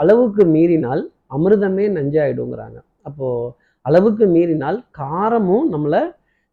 அளவுக்கு 0.02 0.42
மீறினால் 0.54 1.02
அமிர்தமே 1.36 1.86
நஞ்சாயிடுங்கிறாங்க. 1.98 2.78
அப்போது 3.08 3.52
அளவுக்கு 3.86 4.24
மீறினால் 4.34 4.78
காரமும் 5.02 5.68
நம்மளை 5.74 6.02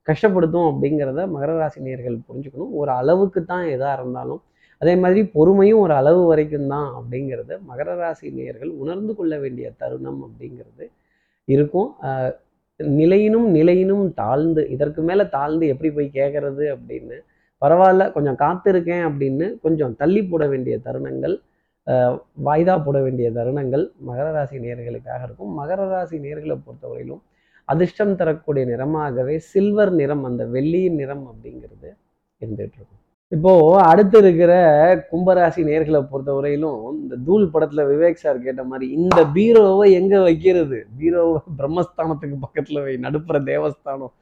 கஷ்டப்படுத்தும் 0.08 0.68
அப்படிங்கிறத 0.72 1.22
மகர 1.36 1.52
ராசி 1.62 1.80
நேர்கள் 1.90 2.24
புரிஞ்சுக்கணும். 2.28 2.72
ஒரு 2.82 2.92
அளவுக்கு 3.00 3.40
தான் 3.52 3.66
எதாக 3.76 3.98
இருந்தாலும். 4.00 4.42
அதே 4.82 4.94
மாதிரி 5.04 5.22
பொறுமையும் 5.36 5.84
ஒரு 5.86 5.94
அளவு 6.02 6.22
வரைக்கும் 6.32 6.72
தான் 6.76 6.90
அப்படிங்கிறத 7.00 7.52
மகர 7.70 7.90
ராசி 8.04 8.28
நேர்கள் 8.40 8.72
உணர்ந்து 8.82 9.14
கொள்ள 9.20 9.34
வேண்டிய 9.44 9.68
தருணம் 9.82 10.22
அப்படிங்கிறது 10.28 10.86
இருக்கும். 11.48 11.90
நிலையினும் 12.80 13.48
நிலையினும் 13.48 14.14
தாழ்ந்து 14.14 14.70
இதற்கு 14.70 15.02
மேலே 15.02 15.30
தாழ்ந்து 15.30 15.68
எப்படி 15.68 15.92
போய் 15.92 16.10
கேட்கறது 16.14 16.66
அப்படின்னு 16.76 17.18
பரவாயில்ல 17.62 18.12
கொஞ்சம் 18.12 18.36
காத்திருக்கேன் 18.36 19.04
அப்படின்னு 19.10 19.60
கொஞ்சம் 19.60 19.96
தள்ளி 19.96 20.24
போட 20.24 20.48
வேண்டிய 20.48 20.78
தருணங்கள் 20.78 21.36
வாய்தா 22.44 22.84
போட 22.84 23.02
வேண்டிய 23.02 23.32
தருணங்கள் 23.32 23.92
மகர 24.08 24.32
ராசி 24.32 24.58
நேர்களுக்காக 24.58 25.24
இருக்கும். 25.24 25.52
மகர 25.60 25.88
ராசி 25.90 26.18
நேர்களை 26.18 26.58
பொறுத்தவரையிலும் 26.66 27.22
அதிர்ஷ்டம் 27.66 28.16
தரக்கூடிய 28.16 28.66
நிறமாகவே 28.66 29.38
சில்வர் 29.38 29.92
நிறம் 29.92 30.24
அந்த 30.24 30.46
வெள்ளியின் 30.46 30.96
நிறம் 30.96 31.26
அப்படிங்கிறது 31.32 31.90
இருந்துகிட்டு 32.42 32.78
இருக்கும். 32.78 33.05
இப்போ 33.30 33.82
அடுத்து 33.82 34.18
இருக்கிற 34.18 34.52
கும்பராசி 35.12 35.62
நேர்களை 35.70 36.08
பொறுத்தவரையிலும் 36.12 36.92
இந்த 37.02 37.16
தூள் 37.26 37.50
படத்துல 37.54 37.84
விவேக் 37.92 38.14
சார் 38.14 38.42
கேட்ட 38.42 38.64
மாதிரி 38.64 38.92
இந்த 38.92 39.26
பீரோவை 39.34 39.92
எங்க 39.92 40.22
வைக்கிறது? 40.22 40.86
பீரோவை 41.00 41.38
பிரம்மஸ்தானத்துக்கு 41.58 42.38
பக்கத்துல 42.46 42.84
வை. 42.84 42.96
நடுப்புற 42.96 43.40
தேவஸ்தானம் 43.44 44.14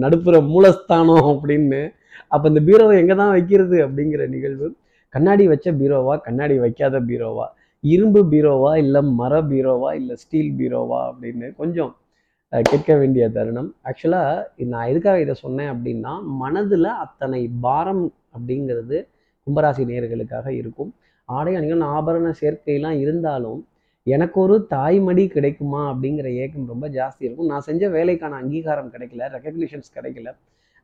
நடுப்புற 0.00 0.40
மூலஸ்தானம் 0.54 1.28
அப்படின்னு. 1.28 1.92
அப்ப 2.28 2.48
இந்த 2.48 2.60
பீரோவை 2.60 2.98
எங்க 2.98 3.14
தான் 3.14 3.30
வைக்கிறது 3.30 3.88
அப்படிங்கிற 3.88 4.28
நிகழ்வு. 4.28 4.74
கண்ணாடி 5.08 5.48
வச்ச 5.48 5.72
பீரோவா? 5.72 6.20
கண்ணாடி 6.20 6.58
வைக்காத 6.58 7.00
பீரோவா? 7.00 7.46
இரும்பு 7.80 8.24
பீரோவா? 8.24 8.76
இல்லை 8.76 9.02
மர 9.02 9.42
பீரோவா? 9.42 9.94
இல்லை 9.94 10.16
ஸ்டீல் 10.16 10.52
பீரோவா? 10.58 11.12
அப்படின்னு 11.12 11.56
கொஞ்சம் 11.56 11.96
கேட்க 12.52 12.96
வேண்டிய 12.96 13.24
தருணம். 13.30 13.74
ஆக்சுவலாக 13.88 14.66
நான் 14.74 14.88
எதுக்காக 14.90 15.20
இதை 15.20 15.34
சொன்னேன் 15.34 15.70
அப்படின்னா 15.72 16.12
மனதில் 16.42 16.90
அத்தனை 17.04 17.40
பாரம் 17.60 18.04
அப்படிங்கிறது 18.36 18.98
கும்பராசி 19.46 19.82
நேர்களுக்காக 19.90 20.46
இருக்கும். 20.60 20.94
ஆடை 21.24 21.52
அணிகள் 21.58 21.82
ஆபரண 21.96 22.28
சேர்க்கையெல்லாம் 22.40 22.98
இருந்தாலும் 23.04 23.60
எனக்கு 24.06 24.40
ஒரு 24.40 24.66
தாய்மடி 24.70 25.24
கிடைக்குமா 25.34 25.80
அப்படிங்கிற 25.92 26.28
ஏக்கம் 26.42 26.70
ரொம்ப 26.72 26.88
ஜாஸ்தி 26.88 27.22
இருக்கும். 27.26 27.46
நான் 27.46 27.66
செஞ்ச 27.68 27.88
வேலைக்கான 27.96 28.38
அங்கீகாரம் 28.42 28.92
கிடைக்கல 28.94 29.28
ரெக்கக்னிஷன்ஸ் 29.34 29.90
கிடைக்கல. 29.96 30.32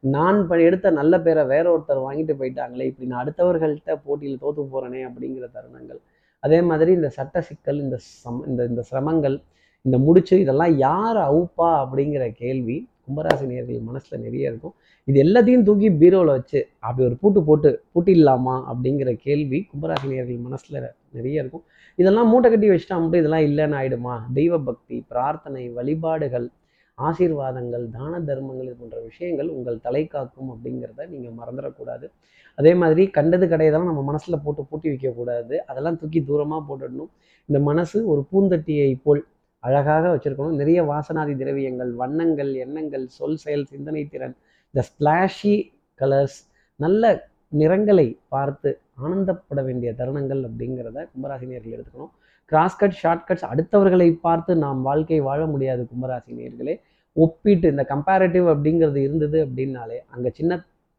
நான் 0.00 0.46
ப 0.48 0.60
எடுத்த 0.60 0.90
நல்ல 0.90 1.20
பேரை 1.20 1.44
வேற 1.44 1.66
ஒருத்தர் 1.74 2.04
வாங்கிட்டு 2.06 2.34
போயிட்டாங்களே 2.40 2.88
இப்படி 2.90 3.08
நான் 3.10 3.22
அடுத்தவர்கள்ட்ட 3.24 3.96
போட்டியில் 4.04 4.40
தோத்து 4.42 4.62
போகிறேனே 4.72 5.02
அப்படிங்கிற 5.08 5.46
தருணங்கள். 5.56 6.00
அதே 6.40 6.60
மாதிரி 6.60 6.92
இந்த 6.92 7.08
சட்ட 7.08 7.40
சிக்கல் 7.40 7.80
இந்த 7.80 7.98
சம் 8.22 8.42
இந்த 8.46 8.64
இந்த 8.70 8.82
சிரமங்கள் 8.90 9.42
இந்த 9.86 9.96
முடிச்சு 10.06 10.34
இதெல்லாம் 10.44 10.74
யார் 10.86 11.18
அவுப்பா 11.28 11.68
அப்படிங்கிற 11.82 12.26
கேள்வி 12.42 12.76
கும்பராசி 13.06 13.46
நேர்கள் 13.50 13.86
மனசில் 13.88 14.22
நிறைய 14.26 14.50
இருக்கும். 14.50 14.74
இது 15.08 15.16
எல்லாத்தையும் 15.24 15.64
தூக்கி 15.66 15.88
பீரோவில் 16.02 16.32
வச்சு 16.36 16.60
அப்படி 16.86 17.02
ஒரு 17.08 17.16
பூட்டு 17.22 17.40
போட்டு 17.48 17.70
பூட்டிடலாமா 17.94 18.54
அப்படிங்கிற 18.70 19.10
கேள்வி 19.26 19.58
கும்பராசினியர்கள் 19.70 20.44
மனசில் 20.46 20.78
நிறைய 21.16 21.42
இருக்கும். 21.42 21.64
இதெல்லாம் 22.00 22.30
மூட்டை 22.32 22.48
கட்டி 22.50 22.68
வச்சுட்டா 22.70 22.96
மட்டும் 23.02 23.22
இதெல்லாம் 23.22 23.46
இல்லைன்னு 23.48 23.76
ஆயிடுமா? 23.80 24.14
தெய்வ 24.38 24.58
பக்தி 24.68 24.96
பிரார்த்தனை 25.10 25.64
வழிபாடுகள் 25.78 26.46
ஆசீர்வாதங்கள் 26.98 27.84
தான 27.98 28.12
தர்மங்கள் 28.28 28.66
இது 28.68 28.76
போன்ற 28.80 28.98
விஷயங்கள் 29.08 29.48
உங்கள் 29.56 29.78
தலை 29.86 30.02
காக்கும் 30.14 30.50
அப்படிங்கிறத 30.54 31.06
நீங்கள் 31.12 31.36
மறந்துடக்கூடாது. 31.40 32.06
அதே 32.58 32.72
மாதிரி 32.80 33.04
கண்டது 33.16 33.46
கடையதெல்லாம் 33.52 33.90
நம்ம 33.92 34.02
மனசில் 34.10 34.42
போட்டு 34.44 34.62
பூட்டி 34.70 34.88
வைக்கக்கூடாது. 34.92 35.54
அதெல்லாம் 35.70 35.98
தூக்கி 36.00 36.20
தூரமாக 36.28 36.62
போட்டுடணும். 36.68 37.10
இந்த 37.48 37.58
மனசு 37.70 37.98
ஒரு 38.12 38.22
பூந்தட்டியை 38.32 38.90
போல் 39.06 39.22
அழகாக 39.66 40.04
வச்சுருக்கணும். 40.12 40.58
நிறைய 40.60 40.80
வாசனாதி 40.90 41.34
திரவியங்கள் 41.42 41.92
வண்ணங்கள் 42.02 42.50
எண்ணங்கள் 42.64 43.06
சொல் 43.18 43.38
செயல் 43.44 43.68
சிந்தனை 43.72 44.02
திறன் 44.12 44.34
இந்த 44.74 44.82
ஸ்பிளாஷி 44.90 45.54
கலர்ஸ் 46.00 46.38
நல்ல 46.80 47.12
நிறங்களை 47.60 48.06
பார்த்து 48.34 48.70
ஆனந்தப்பட 49.04 49.60
வேண்டிய 49.68 49.90
தருணங்கள் 50.00 50.42
அப்படிங்கிறத 50.48 50.98
கும்பராசினியர்கள் 51.12 51.74
எடுத்துக்கணும். 51.76 52.12
கிராஸ்கட் 52.52 52.98
ஷார்ட்கட்ஸ் 53.02 53.46
அடுத்தவர்களை 53.52 54.08
பார்த்து 54.26 54.52
நாம் 54.64 54.80
வாழ்க்கை 54.88 55.18
வாழ 55.28 55.40
முடியாது 55.52 55.82
கும்பராசினியர்களே. 55.92 56.74
ஒப்பிட்டு 57.16 57.66
இந்த 57.72 57.82
கம்பேரட்டிவ் 57.92 58.46
அப்படிங்கிறது 58.52 59.00
இருந்தது 59.06 59.38
அப்படின்னாலே 59.46 59.98
அங்கே 60.14 60.30
சின்ன 60.38 60.52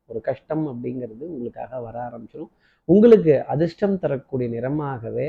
ஒரு 0.10 0.20
கஷ்டம் 0.28 0.64
அப்படிங்கிறது 0.72 1.24
உங்களுக்காக 1.32 1.80
வர 1.86 1.96
ஆரம்பிச்சிடும் 2.08 2.52
உங்களுக்கு 2.90 3.34
அதிர்ஷ்டம் 3.54 4.00
தரக்கூடிய 4.04 4.48
நிறமாகவே 4.56 5.28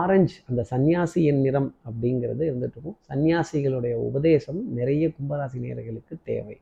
ஆரஞ்சு 0.00 0.36
அந்த 0.48 0.62
சன்னியாசியின் 0.70 1.40
நிறம் 1.40 1.68
அப்படிங்கிறது 1.88 2.44
இருந்துட்டு 2.48 2.76
இருக்கும். 2.76 2.96
சன்னியாசிகளுடைய 3.08 3.94
உபதேசம் 4.08 4.60
நிறைய 4.74 5.04
கும்பராசி 5.08 5.58
நேர்களுக்கு 5.62 6.16
தேவை. 6.24 6.56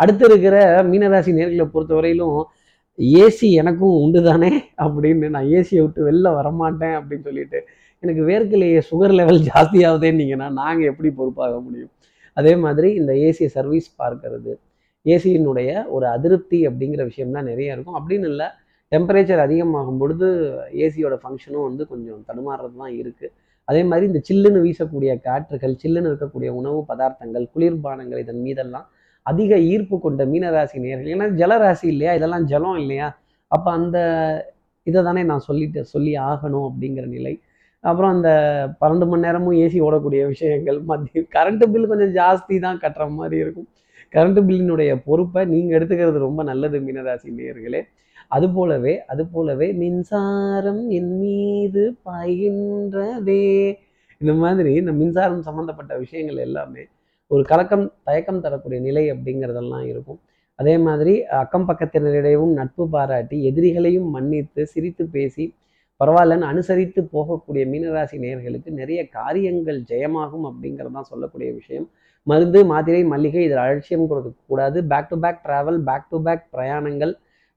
அடுத்து 0.00 0.24
இருக்கிற 0.24 0.56
மீனராசி 0.84 1.32
நேர்களை 1.38 1.66
பொறுத்தவரையிலும் 1.74 2.38
ஏசி 2.98 3.48
எனக்கும் 3.60 3.96
உண்டு 4.02 4.20
தானே 4.22 4.50
அப்படின்னு 4.78 5.28
நான் 5.34 5.50
ஏசியை 5.56 5.80
விட்டு 5.80 6.00
வெளில 6.08 6.30
வரமாட்டேன் 6.38 6.96
அப்படின்னு 6.98 7.26
சொல்லிட்டு 7.28 7.60
எனக்கு 7.98 8.22
வேர்க்கலையே 8.22 8.80
சுகர் 8.90 9.14
லெவல் 9.14 9.40
ஜாஸ்தியாகுதேன்னீங்கன்னா 9.48 10.48
நாங்கள் 10.52 10.90
எப்படி 10.90 11.10
பொறுப்பாக 11.10 11.60
முடியும்? 11.60 11.92
அதே 12.36 12.52
மாதிரி 12.56 12.88
இந்த 12.94 13.12
ஏசியை 13.26 13.50
சர்வீஸ் 13.56 13.88
பார்க்கறது 14.02 14.52
ஏசியினுடைய 15.04 15.70
ஒரு 15.88 16.06
அதிருப்தி 16.06 16.58
அப்படிங்கிற 16.68 17.02
விஷயம்லாம் 17.10 17.48
நிறைய 17.50 17.72
இருக்கும். 17.72 17.98
அப்படின்னு 18.00 18.28
இல்லை 18.32 18.46
டெம்பரேச்சர் 18.92 19.44
அதிகமாகும் 19.46 20.00
பொழுது 20.02 20.26
ஏசியோட 20.86 21.14
ஃபங்க்ஷனும் 21.22 21.66
வந்து 21.68 21.84
கொஞ்சம் 21.92 22.20
தடுமாறுறது 22.28 22.76
தான் 22.82 22.94
இருக்குது 23.00 23.32
அதே 23.68 23.82
மாதிரி 23.90 24.04
இந்த 24.10 24.20
சில்லுன்னு 24.28 24.60
வீசக்கூடிய 24.64 25.12
காற்றுகள் 25.26 25.74
சில்லுன்னு 25.82 26.10
இருக்கக்கூடிய 26.12 26.50
உணவு 26.60 26.78
பதார்த்தங்கள் 26.90 27.46
குளிர்பானங்கள் 27.54 28.22
இதன் 28.24 28.42
மீதெல்லாம் 28.46 28.86
அதிக 29.26 29.58
ஈர்ப்பு 29.72 29.96
கொண்ட 29.98 30.22
மீனராசி 30.32 30.78
நேர்கள். 30.84 31.10
ஏன்னா 31.14 31.26
ஜலராசி 31.40 31.86
இல்லையா? 31.92 32.12
இதெல்லாம் 32.18 32.46
ஜலம் 32.52 32.78
இல்லையா? 32.82 33.08
அப்போ 33.50 33.68
அந்த 33.78 33.98
இதை 34.86 35.00
தானே 35.08 35.22
நான் 35.30 35.46
சொல்லிட்டு 35.48 35.80
சொல்லி 35.94 36.12
ஆகணும் 36.30 36.66
அப்படிங்கிற 36.68 37.04
நிலை. 37.16 37.34
அப்புறம் 37.84 38.12
அந்த 38.14 38.30
பன்னெண்டு 38.80 39.06
மணி 39.10 39.24
நேரமும் 39.26 39.56
ஏசி 39.62 39.78
ஓடக்கூடிய 39.86 40.22
விஷயங்கள் 40.32 40.78
மத்திய 40.90 41.22
கரண்ட்டு 41.36 41.66
பில் 41.72 41.90
கொஞ்சம் 41.92 42.12
ஜாஸ்தி 42.18 42.56
தான் 42.66 42.80
கட்டுற 42.84 43.04
மாதிரி 43.20 43.36
இருக்கும். 43.44 43.68
கரண்ட் 44.14 44.40
பில்லினுடைய 44.48 44.92
பொறுப்பை 45.06 45.42
நீங்கள் 45.52 45.76
எடுத்துக்கிறது 45.78 46.18
ரொம்ப 46.28 46.40
நல்லது 46.50 46.78
மீனராசி 46.86 47.28
நேயர்களே 47.38 47.80
அது 48.34 48.46
போலவே 48.56 48.94
அது 49.12 49.22
போலவே 49.34 49.68
மின்சாரம் 49.82 50.82
என் 50.98 51.14
மீது 51.20 51.82
பாய்கின்றதே. 52.06 53.44
இந்த 54.22 54.32
மாதிரி 54.42 54.72
இந்த 54.80 54.92
மின்சாரம் 55.00 55.46
சம்மந்தப்பட்ட 55.48 55.92
விஷயங்கள் 56.02 56.44
எல்லாமே 56.46 56.82
ஒரு 57.30 57.42
கலக்கம் 57.50 57.86
தயக்கம் 58.08 58.44
தரக்கூடிய 58.44 58.78
நிலை 58.86 59.04
அப்படிங்கிறதெல்லாம் 59.12 59.86
இருக்கும். 59.92 60.20
அதே 60.58 60.74
மாதிரி 60.86 61.14
அக்கம் 61.42 61.66
பக்கத்தினரிடையும் 61.68 62.52
நட்பு 62.58 62.84
பாராட்டி 62.94 63.36
எதிரிகளையும் 63.50 64.08
மன்னித்து 64.16 64.62
சிரித்து 64.72 65.04
பேசி 65.16 65.44
பரவாயில்லன்னு 66.00 66.46
அனுசரித்து 66.52 67.00
போகக்கூடிய 67.14 67.64
மீனராசி 67.72 68.16
நேர்களுக்கு 68.24 68.70
நிறைய 68.80 69.00
காரியங்கள் 69.18 69.78
ஜெயமாகும் 69.90 70.46
அப்படிங்கிறது 70.50 70.96
தான் 70.98 71.10
சொல்லக்கூடிய 71.10 71.48
விஷயம். 71.58 71.86
மருந்து 72.26 72.60
மாத்திரை 72.70 73.02
மல்லிகை 73.12 73.42
இதில் 73.46 73.62
அலட்சியம் 73.64 74.08
கொடுக்க 74.10 74.30
கூடாது 74.50 74.78
back 74.92 75.10
to 75.12 75.18
back 75.24 75.40
travel 75.46 75.78
back 75.88 76.10
to 76.12 76.18
back 76.26 76.44
பிரயாணங்கள் 76.54 77.12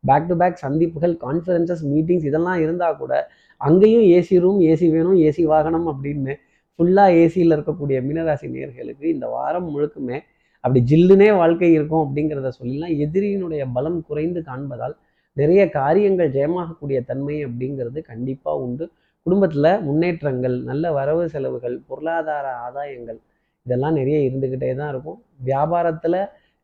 பேக் 0.09 0.27
டு 0.29 0.35
பேக் 0.41 0.61
சந்திப்புகள் 0.65 1.13
கான்ஃபரன்சஸ் 1.25 1.83
மீட்டிங்ஸ் 1.91 2.27
இதெல்லாம் 2.29 2.59
இருந்தால் 2.59 2.99
கூட 3.01 3.13
அங்கேயும் 3.61 4.05
ஏசி 4.15 4.39
ரூம் 4.39 4.59
ஏசி 4.71 4.87
வேணும் 4.91 5.17
ஏசி 5.27 5.43
வாகனம் 5.43 5.87
அப்படின்னு 5.91 6.33
ஃபுல்லாக 6.79 7.19
ஏசியில் 7.23 7.55
இருக்கக்கூடிய 7.55 7.97
மீனராசி 8.07 8.47
நேர்களுக்கு 8.55 9.05
இந்த 9.15 9.27
வாரம் 9.27 9.67
முழுக்குமே 9.73 10.17
அப்படி 10.63 10.79
ஜில்லுனே 10.91 11.29
வாழ்க்கை 11.37 11.69
இருக்கும் 11.71 12.03
அப்படிங்கிறத 12.05 12.49
சொல்லலாம் 12.59 12.93
எதிரியினுடைய 13.05 13.63
பலம் 13.73 13.99
குறைந்து 14.07 14.39
காண்பதால் 14.49 14.95
நிறைய 15.37 15.61
காரியங்கள் 15.69 16.33
ஜெயமாகக்கூடிய 16.35 16.99
தன்மை 17.05 17.35
அப்படிங்கிறது 17.45 17.99
கண்டிப்பாக 18.11 18.63
உண்டு. 18.65 18.85
குடும்பத்தில் 19.25 19.69
முன்னேற்றங்கள் 19.87 20.55
நல்ல 20.63 20.91
வரவு 20.91 21.23
செலவுகள் 21.29 21.75
பொருளாதார 21.87 22.47
ஆதாயங்கள் 22.65 23.19
இதெல்லாம் 23.65 23.97
நிறைய 23.99 24.17
இருந்துக்கிட்டே 24.29 24.71
தான் 24.75 24.91
இருக்கும். 24.93 25.19
வியாபாரத்தில் 25.45 26.19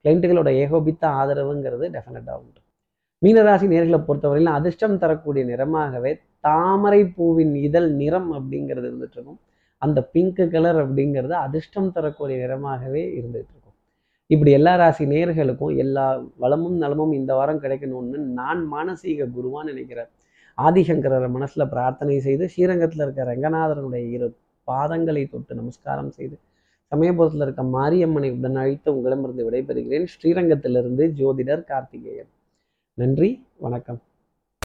கிளைண்ட்டுகளோட 0.05 0.49
ஏகோபித்த 0.63 1.03
ஆதரவுங்கிறது 1.21 1.85
டெஃபினட்டாக 1.95 2.41
உண்டு. 2.43 2.60
மீனராசி 3.25 3.65
நேர்களை 3.73 4.03
பொறுத்தவரையிலும் 4.07 4.57
அதிர்ஷ்டம் 4.59 4.97
தரக்கூடிய 4.97 5.45
நிறமாகவே 5.45 6.19
தாமரை 6.39 7.05
பூவின் 7.05 7.55
இதழ் 7.55 7.91
நிறம் 7.91 8.33
அப்படிங்கிறது 8.33 8.87
இருந்துட்டு 8.89 9.11
இருக்கும். 9.11 9.39
அந்த 9.77 10.03
பிங்க் 10.03 10.51
கலர் 10.51 10.75
அப்படிங்கிறது 10.75 11.31
அதிர்ஷ்டம் 11.31 11.91
தரக்கூடிய 11.91 12.47
நிறமாகவே 12.47 13.03
இருந்துட்டு 13.19 13.51
இருக்கும். 13.53 13.75
இப்படி 14.27 14.51
எல்லா 14.51 14.75
ராசி 14.75 15.05
நேர்களுக்கும் 15.05 15.75
எல்லா 15.75 16.23
வளமும் 16.37 16.77
நலமும் 16.77 17.11
இந்த 17.11 17.33
வாரம் 17.33 17.61
கிடைக்கணும்னு 17.61 18.17
நான் 18.17 18.73
மானசீக 18.73 19.29
குருவான்னு 19.35 19.63
நினைக்கிறேன். 19.63 20.09
ஆதிசங்கரரை 20.57 21.29
மனசுல 21.37 21.69
பிரார்த்தனை 21.69 22.19
செய்து 22.19 22.49
ஸ்ரீரங்கத்தில் 22.49 23.01
இருக்க 23.01 23.23
ரங்கநாதரனுடைய 23.23 24.09
இரு 24.09 24.35
பாதங்களை 24.67 25.29
தொட்டு 25.29 25.55
நமஸ்காரம் 25.55 26.11
செய்து 26.11 26.39
சமயபுரத்தில் 26.91 27.41
இருக்க 27.41 27.63
மாரியம்மனை 27.63 28.37
உடன் 28.37 28.55
அழைத்து 28.55 28.95
உங்களிடமிருந்து 28.95 29.51
விடைபெறுகிறேன். 29.51 30.07
ஸ்ரீரங்கத்திலிருந்து 30.13 31.03
ஜோதிடர் 31.19 31.63
கார்த்திகேயன். 31.63 32.31
நன்றி 33.01 33.29
வணக்கம். 33.57 33.99